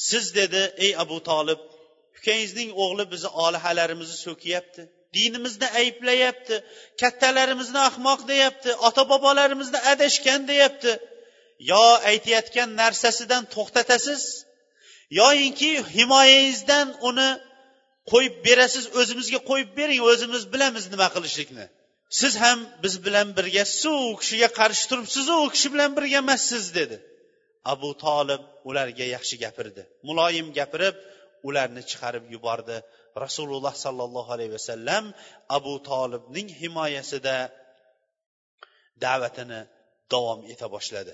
siz 0.09 0.25
dedi 0.39 0.61
ey 0.85 0.91
abu 1.03 1.17
tolib 1.29 1.61
ukangizning 2.17 2.69
o'g'li 2.83 3.05
bizni 3.13 3.29
olihalarimizni 3.45 4.17
so'kyapti 4.27 4.81
dinimizni 5.17 5.67
ayblayapti 5.81 6.55
kattalarimizni 7.01 7.79
ahmoq 7.89 8.21
deyapti 8.31 8.69
ota 8.87 9.03
bobolarimizni 9.11 9.79
adashgan 9.91 10.41
deyapti. 10.51 10.91
Yo 11.71 11.85
aytayotgan 12.11 12.69
narsasidan 12.81 13.43
to'xtatasiz? 13.55 14.23
Yoyinki 15.19 15.71
himoyangizdan 15.95 16.87
uni 17.09 17.29
qo'yib 18.11 18.35
berasiz 18.47 18.85
o'zimizga 18.99 19.39
qo'yib 19.49 19.69
bering 19.79 20.01
o'zimiz 20.11 20.43
bilamiz 20.53 20.83
nima 20.93 21.07
qilishlikni. 21.15 21.65
Siz 22.19 22.33
ham 22.43 22.59
biz 22.83 22.93
bilan 23.05 23.27
birgasizu 23.37 23.91
u 24.07 24.09
kishiga 24.21 24.49
qarshi 24.59 24.83
turibsizu 24.91 25.33
u 25.45 25.47
kishi 25.55 25.67
bilan 25.73 25.91
birga 25.97 26.17
emassiz 26.23 26.65
dedi. 26.79 26.97
Abu 27.73 27.89
tolib 28.05 28.41
ularga 28.69 29.05
yaxshi 29.15 29.35
gapirdi. 29.43 29.81
Muloyim 30.07 30.47
gapirib 30.59 30.95
ularni 31.47 31.81
chiqarib 31.89 32.25
yubordi. 32.35 32.77
Rasululloh 33.25 33.73
sollallohu 33.85 34.29
alayhi 34.35 34.53
vasallam 34.57 35.03
abu 35.57 35.73
tolibning 35.89 36.47
himoyasida 36.61 37.35
da'vatini 39.05 39.59
davom 40.13 40.39
eta 40.53 40.65
boshladi. 40.75 41.13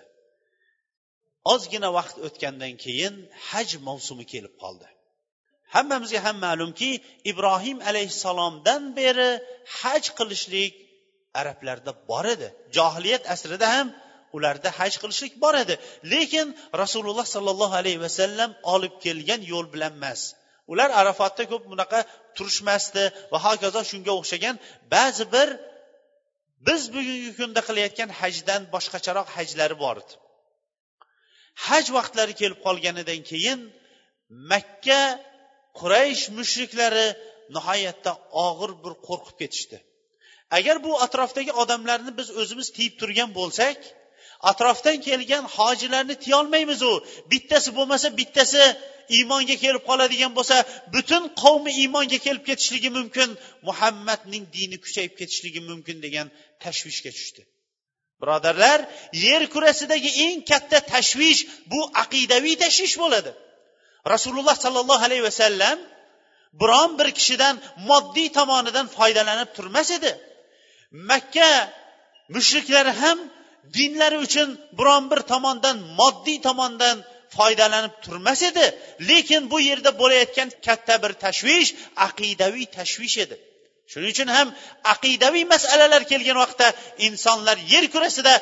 Ozgina 1.52 1.90
vaqt 1.98 2.16
o'tgandan 2.28 2.74
keyin 2.84 3.14
haj 3.50 3.70
mavsumi 3.88 4.26
kelib 4.34 4.56
qoldi. 4.64 4.88
Hammamizga 5.76 6.20
ham 6.26 6.38
ma'lumki 6.48 6.92
ibrohim 7.32 7.78
alayhissalomdan 7.90 8.82
beri 9.00 9.30
haj 9.80 10.04
qilishlik 10.18 10.74
arablarda 11.40 11.92
bor 12.10 12.26
edi. 12.36 12.48
Johiliyat 12.78 13.24
asrida 13.34 13.68
ham 13.76 13.88
ularda 14.38 14.70
haj 14.80 14.94
qilishlik 15.02 15.34
bor 15.44 15.56
edi. 15.64 15.76
Lekin 16.14 16.48
rasululloh 16.82 17.28
sollallohu 17.36 17.76
alayhi 17.82 18.02
vasallam 18.06 18.52
olib 18.74 18.94
kelgan 19.06 19.42
yo'l 19.52 19.68
bilan 19.74 19.94
emas. 20.00 20.22
Ular 20.72 20.90
arafatda 21.02 21.44
ko'p 21.52 21.64
bunaqa 21.72 22.00
turishmasdi 22.38 23.04
va 23.32 23.38
hokazo 23.48 23.82
shunga 23.92 24.14
o'xshagan. 24.20 24.56
Ba'zi 24.94 25.26
bir 25.36 25.50
biz 26.68 26.82
bugungi 26.96 27.32
kunda 27.40 27.62
qilayotgan 27.68 28.10
hajdan 28.20 28.62
boshqacharoq 28.74 29.28
hajlari 29.38 29.76
bor 29.84 29.98
edi. 30.04 30.14
Haj 31.66 31.86
vaqtlari 31.98 32.34
kelib 32.42 32.60
qolganidan 32.66 33.22
keyin 33.32 33.60
makka 34.52 35.02
quraysh 35.80 36.24
mushriklari 36.38 37.08
nihoyatda 37.56 38.12
og'ir 38.46 38.72
bir 38.84 38.94
qo'rqib 39.08 39.36
ketishdi. 39.42 39.78
Agar 40.58 40.76
bu 40.86 40.92
atrofdagi 41.06 41.52
odamlarni 41.62 42.12
biz 42.20 42.28
o'zimiz 42.42 42.68
tiyib 42.78 42.94
turgan 43.02 43.30
bo'lsak 43.40 43.78
atrofdan 44.52 44.98
kelgan 45.08 45.44
hojilarni 45.58 46.16
tiyolmaymizu 46.26 46.92
bittasi 47.32 47.70
bo'lmasa 47.78 48.08
bittasi 48.20 48.64
iymonga 49.18 49.56
kelib 49.64 49.84
qoladigan 49.90 50.32
bo'lsa 50.38 50.58
butun 50.96 51.24
qavmi 51.44 51.72
iymonga 51.82 52.18
kelib 52.26 52.44
ketishligi 52.50 52.90
mumkin 52.98 53.30
muhammadning 53.68 54.44
dini 54.56 54.78
kuchayib 54.86 55.14
ketishligi 55.20 55.62
mumkin 55.70 55.98
degan 56.06 56.28
tashvishga 56.64 57.12
tushdi. 57.18 57.42
Birodarlar 58.22 58.80
yer 59.26 59.44
kurasidagi 59.54 60.12
eng 60.26 60.40
katta 60.50 60.80
tashvish 60.94 61.42
bu 61.72 61.80
aqidaviy 62.04 62.56
tashvish 62.64 62.96
bo'ladi. 63.04 63.32
Rasululloh 64.14 64.56
sollallohu 64.64 65.04
alayhi 65.08 65.26
vasallam 65.30 65.78
biron 66.62 66.92
bir 67.00 67.10
kishidan 67.18 67.56
moddiy 67.90 68.30
tomonidan 68.38 68.88
foydalanib 68.98 69.50
turmas 69.58 69.90
edi. 69.98 70.12
Makka 71.10 71.52
mushriklari 72.36 72.94
ham 73.02 73.18
dinlari 73.78 74.18
uchun 74.26 74.50
biron 74.80 75.04
bir 75.12 75.22
tomondan 75.32 75.78
moddiy 76.00 76.38
tomondan 76.48 76.98
foydalanib 77.38 77.96
turmas 78.06 78.42
edi. 78.50 78.66
Lekin 79.10 79.42
bu 79.52 79.58
yerda 79.70 79.92
bo'layotgan 80.02 80.50
katta 80.66 80.96
bir 81.04 81.12
tashvish 81.24 81.70
aqidaviy 82.08 82.66
tashvish 82.78 83.18
edi. 83.26 83.36
Shuning 83.92 84.12
uchun 84.16 84.30
ham 84.38 84.48
aqidaviy 84.94 85.46
masalalar 85.54 86.02
kelgan 86.12 86.38
vaqtda 86.44 86.68
insonlar 87.08 87.58
yer 87.74 87.86
kurasida 87.94 88.34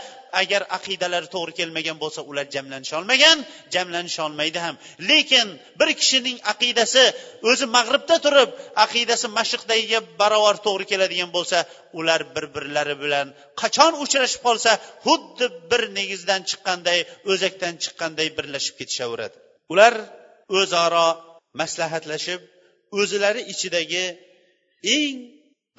agar 0.41 0.61
aqidalari 0.77 1.27
to'g'ri 1.35 1.53
kelmagan 1.59 1.97
bo'lsa 2.03 2.21
ular 2.29 2.45
jamlanisholmagan 2.55 3.37
jamlanisholmaydi 3.75 4.59
ham. 4.65 4.75
Lekin 5.09 5.47
bir 5.79 5.89
kishining 5.99 6.37
aqidasi 6.53 7.03
o'zi 7.49 7.65
mag'ribda 7.77 8.17
turib 8.25 8.49
aqidasi 8.85 9.27
mashriqdagiga 9.37 9.99
barobar 10.21 10.55
to'g'ri 10.65 10.85
keladigan 10.91 11.29
bo'lsa 11.37 11.57
ular 11.99 12.21
bir 12.35 12.45
birlari 12.55 12.95
bilan 13.03 13.27
qachon 13.61 13.93
uchrashib 14.03 14.41
qolsa 14.47 14.71
xuddi 15.05 15.45
bir 15.71 15.81
negizdan 15.97 16.41
chiqqanday 16.49 16.99
o'zakdan 17.31 17.73
chiqqanday 17.83 18.27
birlashib 18.37 18.75
ketishaveradi. 18.79 19.35
Ular 19.73 19.93
o'zaro 20.59 21.07
maslahatlashib 21.61 22.41
o'zilari 22.99 23.41
ichidagi 23.53 24.05
eng 24.97 25.15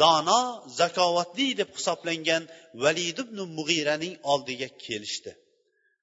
dono 0.03 0.43
zakovatli 0.81 1.49
deb 1.61 1.71
hisoblangan 1.79 2.43
valid 2.85 3.19
ibn 3.25 3.39
mug'iraning 3.59 4.15
oldiga 4.33 4.69
kelishdi 4.85 5.33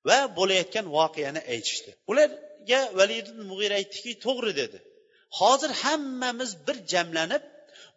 va 0.08 0.17
bo'layotgan 0.38 0.86
voqeani 0.97 1.41
aytishdi. 1.53 1.91
Ularga 2.12 2.82
valid 2.99 3.25
ibn 3.32 3.41
mug'ira 3.51 3.75
aytdiki 3.82 4.12
to'g'ri 4.25 4.53
dedi. 4.62 4.77
Hozir 5.39 5.71
hammamiz 5.84 6.51
bir 6.67 6.77
jamlanib 6.93 7.43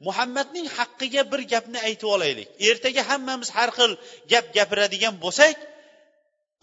muhammadning 0.06 0.66
haqqiga 0.76 1.22
bir 1.32 1.40
gapni 1.52 1.78
aytib 1.88 2.09
olaylik. 2.16 2.48
Ertaga 2.68 3.02
hammamiz 3.11 3.48
har 3.56 3.70
xil 3.78 3.92
gap 4.32 4.46
gapiradigan 4.56 5.14
bo'lsak 5.24 5.56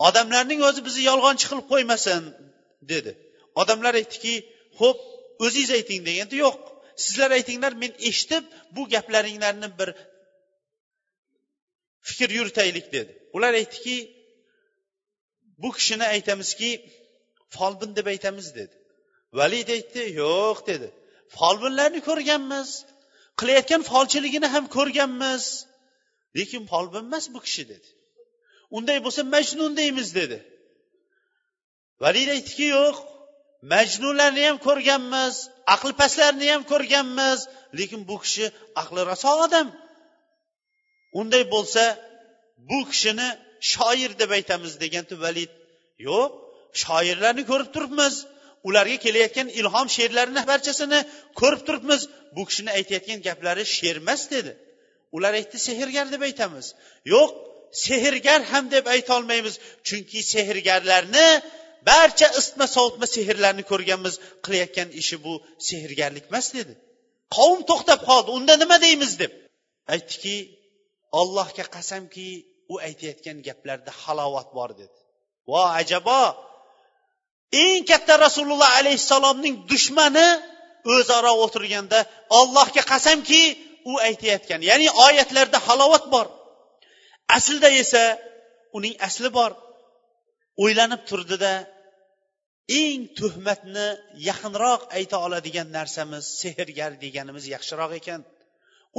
odamlarning 0.07 0.59
o'zi 0.69 0.81
bizni 0.87 1.03
yolg'onchi 1.11 1.45
qilib 1.49 1.67
qo'ymasin 1.73 2.21
dedi. 2.91 3.11
Odamlar 3.61 3.93
aytdiki 4.01 4.35
ho'p 4.79 4.99
o'zingiz 5.45 5.71
ayting 5.77 6.01
deganda 6.07 6.35
yo'q 6.45 6.57
sizlar 6.95 7.31
aytinglar 7.31 7.73
men 7.73 7.93
eshitib 7.99 8.43
bu 8.71 8.89
gaplaringlarni 8.89 9.69
bir 9.79 9.89
fikr 12.01 12.29
yuritaylik 12.29 12.93
dedi. 12.93 13.11
Ular 13.33 13.53
aytdiki 13.53 13.97
bu 15.57 15.71
kishini 15.71 16.03
aytamizki 16.03 16.89
folbin 17.49 17.95
deb 17.95 18.05
aytamiz 18.05 18.55
dedi. 18.55 18.75
Valid 19.33 19.67
aytdi 19.67 20.01
yo'q 20.21 20.67
dedi. 20.67 20.91
Folbinlarni 21.37 22.01
ko'rganmiz 22.09 22.69
qilayotgan 23.39 23.81
folchiligini 23.91 24.47
ham 24.53 24.65
ko'rganmiz. 24.77 25.43
Lekin 26.37 26.63
folbin 26.71 27.03
emas 27.09 27.25
bu 27.33 27.39
kishi 27.45 27.63
dedi. 27.69 27.89
Unday 28.77 28.97
bo'lsa 29.05 29.21
majnun 29.35 29.77
deymiz 29.77 30.15
dedi. 30.15 30.37
Valid 32.03 32.27
aytdiki 32.35 32.67
yo'q 32.77 32.95
majnunlarni 33.73 34.41
ham 34.47 34.57
ko'rganmiz. 34.67 35.35
Aqli 35.75 35.93
pastlarni 36.01 36.47
ham 36.53 36.63
ko'rganmiz. 36.71 37.39
Lekin 37.77 38.01
bu 38.09 38.15
kishi 38.23 38.45
aqli 38.81 39.01
raso 39.11 39.31
odam. 39.45 39.67
Unday 41.19 41.43
bo'lsa 41.55 41.83
bu 42.69 42.79
kishini 42.91 43.27
shoir 43.71 44.11
deb 44.21 44.31
aytamiz 44.37 44.73
deganda 44.83 45.15
valid. 45.25 45.51
Yo'q 46.07 46.31
shoirlarni 46.83 47.43
ko'rib 47.51 47.69
turibmiz. 47.75 48.15
Ularga 48.67 48.97
kelayotgan 49.05 49.47
ilhom 49.59 49.87
she'rlarini 49.95 50.41
barchasini 50.51 50.99
ko'rib 51.39 51.61
turibmiz. 51.67 52.01
Bu 52.35 52.41
kishini 52.49 52.69
aytayotgan 52.77 53.19
gaplari 53.27 53.63
she'r 53.77 53.97
emas 54.03 54.21
dedi. 54.35 54.51
Ular 55.15 55.33
aytdi 55.39 55.57
sehrgar 55.67 56.07
deb 56.13 56.21
aytamiz. 56.29 56.65
Yo'q 57.13 57.29
sehrgar 57.85 58.41
ham 58.51 58.65
deb 58.75 58.85
aytolmaymiz 58.95 59.55
chunki 59.87 60.19
sehrgarlarni 60.33 61.27
barcha 61.89 62.27
isitma 62.39 62.65
sovutma 62.75 63.07
sehrlarni 63.15 63.63
ko'rganmiz 63.71 64.15
qilayotgan 64.45 64.89
ishi 65.01 65.17
bu 65.25 65.33
sehrgarlik 65.67 66.25
emas 66.31 66.47
dedi. 66.57 66.73
Qavm 67.35 67.59
to'xtab 67.69 67.99
qoldi 68.09 68.29
unda 68.37 68.53
nima 68.61 68.77
deymiz 68.85 69.11
deb. 69.21 69.31
Aytdiki 69.93 70.35
ollohga 71.19 71.65
qasamki 71.75 72.27
u 72.73 72.75
aytayotgan 72.87 73.37
gaplarda 73.47 73.91
halovat 74.03 74.49
bor 74.57 74.69
dedi. 74.81 74.97
Vo 75.49 75.61
ajabo 75.81 76.21
eng 77.63 77.81
katta 77.91 78.13
rasululloh 78.25 78.69
alayhissalomning 78.79 79.55
dushmani 79.71 80.27
o'zaro 80.93 81.33
o'tirganda 81.43 81.99
ollohga 82.39 82.83
qasamki 82.91 83.43
u 83.91 83.93
aytayotgan 84.07 84.61
ya'ni 84.69 84.87
oyatlarda 85.05 85.57
halovat 85.67 86.05
bor. 86.13 86.27
Aslida 87.37 87.69
esa 87.83 88.03
uning 88.77 88.95
asli 89.07 89.29
bor. 89.37 89.51
O'ylanib 90.63 91.01
turdida 91.09 91.51
eng 92.69 93.01
tuhmatni 93.19 93.87
yaqinroq 94.29 94.81
ayta 94.97 95.17
oladigan 95.25 95.67
narsamiz 95.77 96.25
sehrgar 96.41 96.91
deganimiz 97.03 97.45
yaxshiroq 97.55 97.91
ekan. 97.99 98.21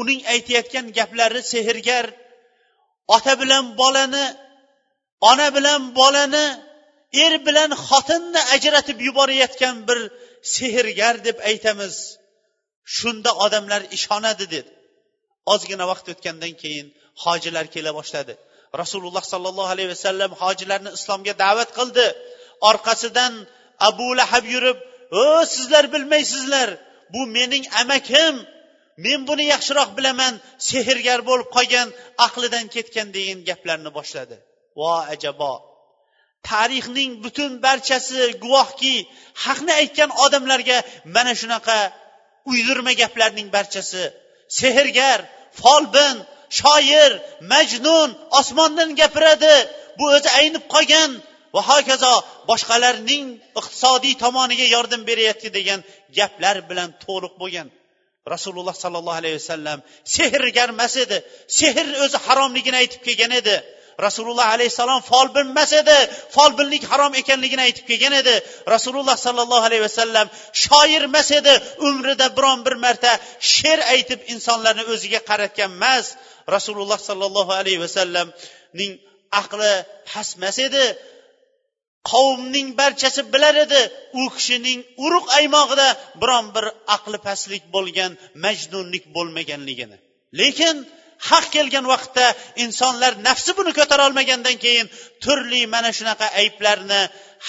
Uning 0.01 0.21
aytayotgan 0.33 0.87
gaplari 0.99 1.43
sehrgar. 1.53 2.07
Ota 3.17 3.35
bilan 3.41 3.65
bolani 3.81 4.27
ona 5.31 5.49
bilan 5.57 5.81
bolani 5.99 6.47
er 7.25 7.35
bilan 7.47 7.71
xotinni 7.87 8.41
ajratib 8.55 8.99
yuborayotgan 9.07 9.77
bir 9.89 9.99
sehrgar 10.57 11.15
deb 11.27 11.39
aytamiz. 11.51 11.95
Shunda 12.97 13.31
odamlar 13.45 13.83
ishonadi 13.97 14.47
dedi. 14.55 14.71
Ozgina 15.53 15.85
vaqt 15.91 16.07
o'tgandan 16.13 16.55
keyin 16.63 16.87
hojilar 17.25 17.67
kela 17.75 17.91
boshladi. 17.99 18.35
Rasululloh 18.83 19.25
sollallohu 19.33 19.71
alayhi 19.75 19.91
vasallam 19.95 20.31
hojilarni 20.43 20.91
islomga 20.99 21.35
da'vat 21.45 21.71
qildi. 21.79 22.07
Orqasidan 22.71 23.33
abu 23.89 24.09
lahab 24.19 24.45
yurib 24.55 24.79
o 25.23 25.47
sizlar 25.55 25.85
bilmaysizlar 25.93 26.69
bu 27.15 27.21
mening 27.37 27.65
amakim 27.81 28.35
men 29.05 29.21
buni 29.29 29.45
yaxshiroq 29.55 29.91
bilaman 29.99 30.35
sehrgar 30.69 31.21
bo'lib 31.29 31.49
qolgan 31.57 31.89
aqlidan 32.27 32.67
ketgan 32.75 33.09
degan 33.17 33.39
gaplarni 33.49 33.91
boshladi. 33.99 34.37
Vo 34.79 34.93
ajabo. 35.15 35.55
Tarixning 36.51 37.13
butun 37.25 37.53
barchasi 37.67 38.21
guvohki 38.45 38.95
haqni 39.45 39.73
aytgan 39.81 40.11
odamlarga 40.25 40.79
mana 41.15 41.33
shunaqa 41.41 41.79
uydirma 42.51 42.93
gaplarning 43.03 43.49
barchasi. 43.57 44.05
Sehrgar 44.59 45.19
folbin 45.61 46.17
shoir 46.59 47.13
majnun 47.53 48.09
osmondan 48.41 48.91
gapiradi. 49.01 49.57
Bu 49.99 50.05
o'zi 50.17 50.31
aynib 50.41 50.65
qolgan 50.75 51.11
va 51.55 51.61
hokazo 51.71 52.13
boshqalarning 52.51 53.27
iqtisodiy 53.61 54.15
tomoniga 54.25 54.67
yordam 54.75 55.03
beryapti 55.11 55.49
degan 55.59 55.81
gaplar 56.19 56.57
bilan 56.71 56.89
to'liq 57.05 57.35
bo'lgan. 57.43 57.69
Rasululloh 58.35 58.75
sollallohu 58.85 59.19
alayhi 59.21 59.37
vasallam 59.41 59.79
sehrgar 60.17 60.69
emas 60.77 60.95
edi 61.05 61.17
sehr 61.59 61.87
o'zi 62.05 62.19
haromligini 62.27 62.77
aytib 62.83 63.01
kelgan 63.07 63.33
edi. 63.41 63.57
Rasululloh 64.07 64.47
alayhissalom 64.55 65.01
folbin 65.11 65.47
emas 65.55 65.73
edi 65.81 65.99
folbinlik 66.37 66.85
harom 66.93 67.13
ekanligini 67.23 67.63
aytib 67.69 67.87
kelgan 67.91 68.15
edi. 68.23 68.35
Rasululloh 68.75 69.17
sollallohu 69.27 69.65
alayhi 69.69 69.85
vasallam 69.89 70.27
shoir 70.65 71.03
emas 71.11 71.29
edi 71.39 71.55
umrida 71.89 72.27
biron 72.37 72.59
bir 72.67 72.77
marta 72.85 73.13
she'r 73.55 73.81
aytib 73.95 74.21
insonlarni 74.35 74.85
o'ziga 74.95 75.21
qaratgan 75.31 75.71
emas. 75.79 76.07
Rasululloh 76.57 77.01
sollallohu 77.09 77.53
alayhi 77.61 77.81
vasallamning 77.87 78.93
aqli 79.43 79.73
pasmas 80.11 80.57
edi 80.67 80.85
qavmning 82.13 82.69
barchasi 82.81 83.23
bilar 83.35 83.55
edi. 83.67 83.83
U 84.21 84.23
kishining 84.37 84.81
urug' 85.05 85.29
aymog'ida 85.39 85.89
biron 86.23 86.47
bir 86.55 86.65
aqli 86.97 87.19
pastlik 87.27 87.65
bo'lgan 87.75 88.13
majnunlik 88.45 89.05
bo'lmaganligini. 89.17 89.97
Lekin 90.41 90.77
haq 91.31 91.47
kelgan 91.55 91.87
vaqtda 91.93 92.27
insonlar 92.65 93.13
nafsi 93.29 93.51
buni 93.59 93.73
ko'tara 93.79 94.03
olmagandan 94.09 94.57
keyin 94.65 94.87
turli 95.25 95.63
mana 95.75 95.91
shunaqa 95.99 96.27
ayblarni 96.41 97.01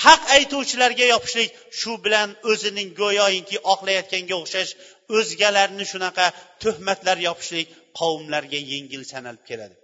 haq 0.04 0.22
aytuvchilarga 0.38 1.06
yopishlik 1.14 1.50
shu 1.80 1.92
bilan 2.06 2.30
o'zining 2.52 2.90
go'yoki 3.02 3.58
oqlayotganga 3.74 4.36
o'xshash 4.42 4.72
o'zgalarni 5.18 5.86
shunaqa 5.92 6.26
tuhmatlar 6.64 7.18
yopishlik 7.28 7.68
qavmlarga 8.00 8.60
yengil 8.74 9.04
sanalib 9.14 9.44
keladi. 9.50 9.76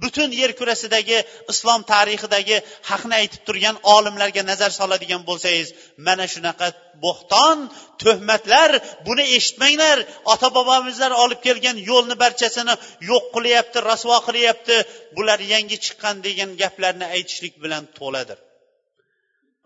Butun 0.00 0.30
yer 0.40 0.52
kurasidagi 0.60 1.18
islom 1.52 1.80
tarixidagi 1.92 2.56
haqni 2.90 3.14
aytib 3.22 3.42
turgan 3.48 3.76
olimlarga 3.94 4.42
nazar 4.50 4.70
soladigan 4.80 5.22
bo'lsangiz 5.28 5.68
mana 6.06 6.24
shunaqa 6.34 6.68
bo'xton 7.04 7.58
tuhmatlar 8.02 8.70
buni 9.06 9.24
eshitmanglar. 9.36 9.98
Ota 10.32 10.48
bobomizlar 10.56 11.12
olib 11.24 11.40
kelgan 11.46 11.76
yo'lni 11.90 12.16
barchasini 12.24 12.74
yo'q 13.10 13.24
qilyapti 13.34 13.78
rasvo 13.90 14.16
qilyapti. 14.28 14.76
Bular 15.16 15.40
yangi 15.52 15.76
chiqqan 15.84 16.16
degan 16.26 16.50
gaplarni 16.62 17.06
aytishlik 17.16 17.54
bilan 17.64 17.84
to'ladir. 17.98 18.38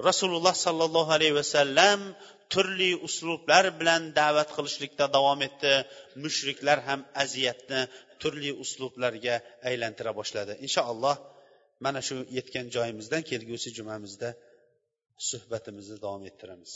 Rasululloh 0.08 0.54
sollallohu 0.66 1.10
alayhi 1.16 1.36
vasallam 1.40 2.00
turli 2.52 2.90
uslublar 3.06 3.64
bilan 3.80 4.02
da'vat 4.20 4.50
qilishlikda 4.56 5.04
davom 5.16 5.40
etdi. 5.48 5.72
Mushriklar 6.24 6.78
ham 6.88 7.00
aziyatni 7.22 7.80
turli 8.22 8.50
uslublarga 8.64 9.36
aylantira 9.68 10.12
boshladi. 10.18 10.52
Inshaalloh 10.66 11.16
mana 11.84 12.00
shu 12.08 12.16
yetgan 12.38 12.66
joyimizdan 12.76 13.22
kelgusi 13.30 13.68
jumamizda 13.78 14.28
suhbatimizni 15.30 15.96
davom 16.04 16.22
ettiramiz. 16.30 16.72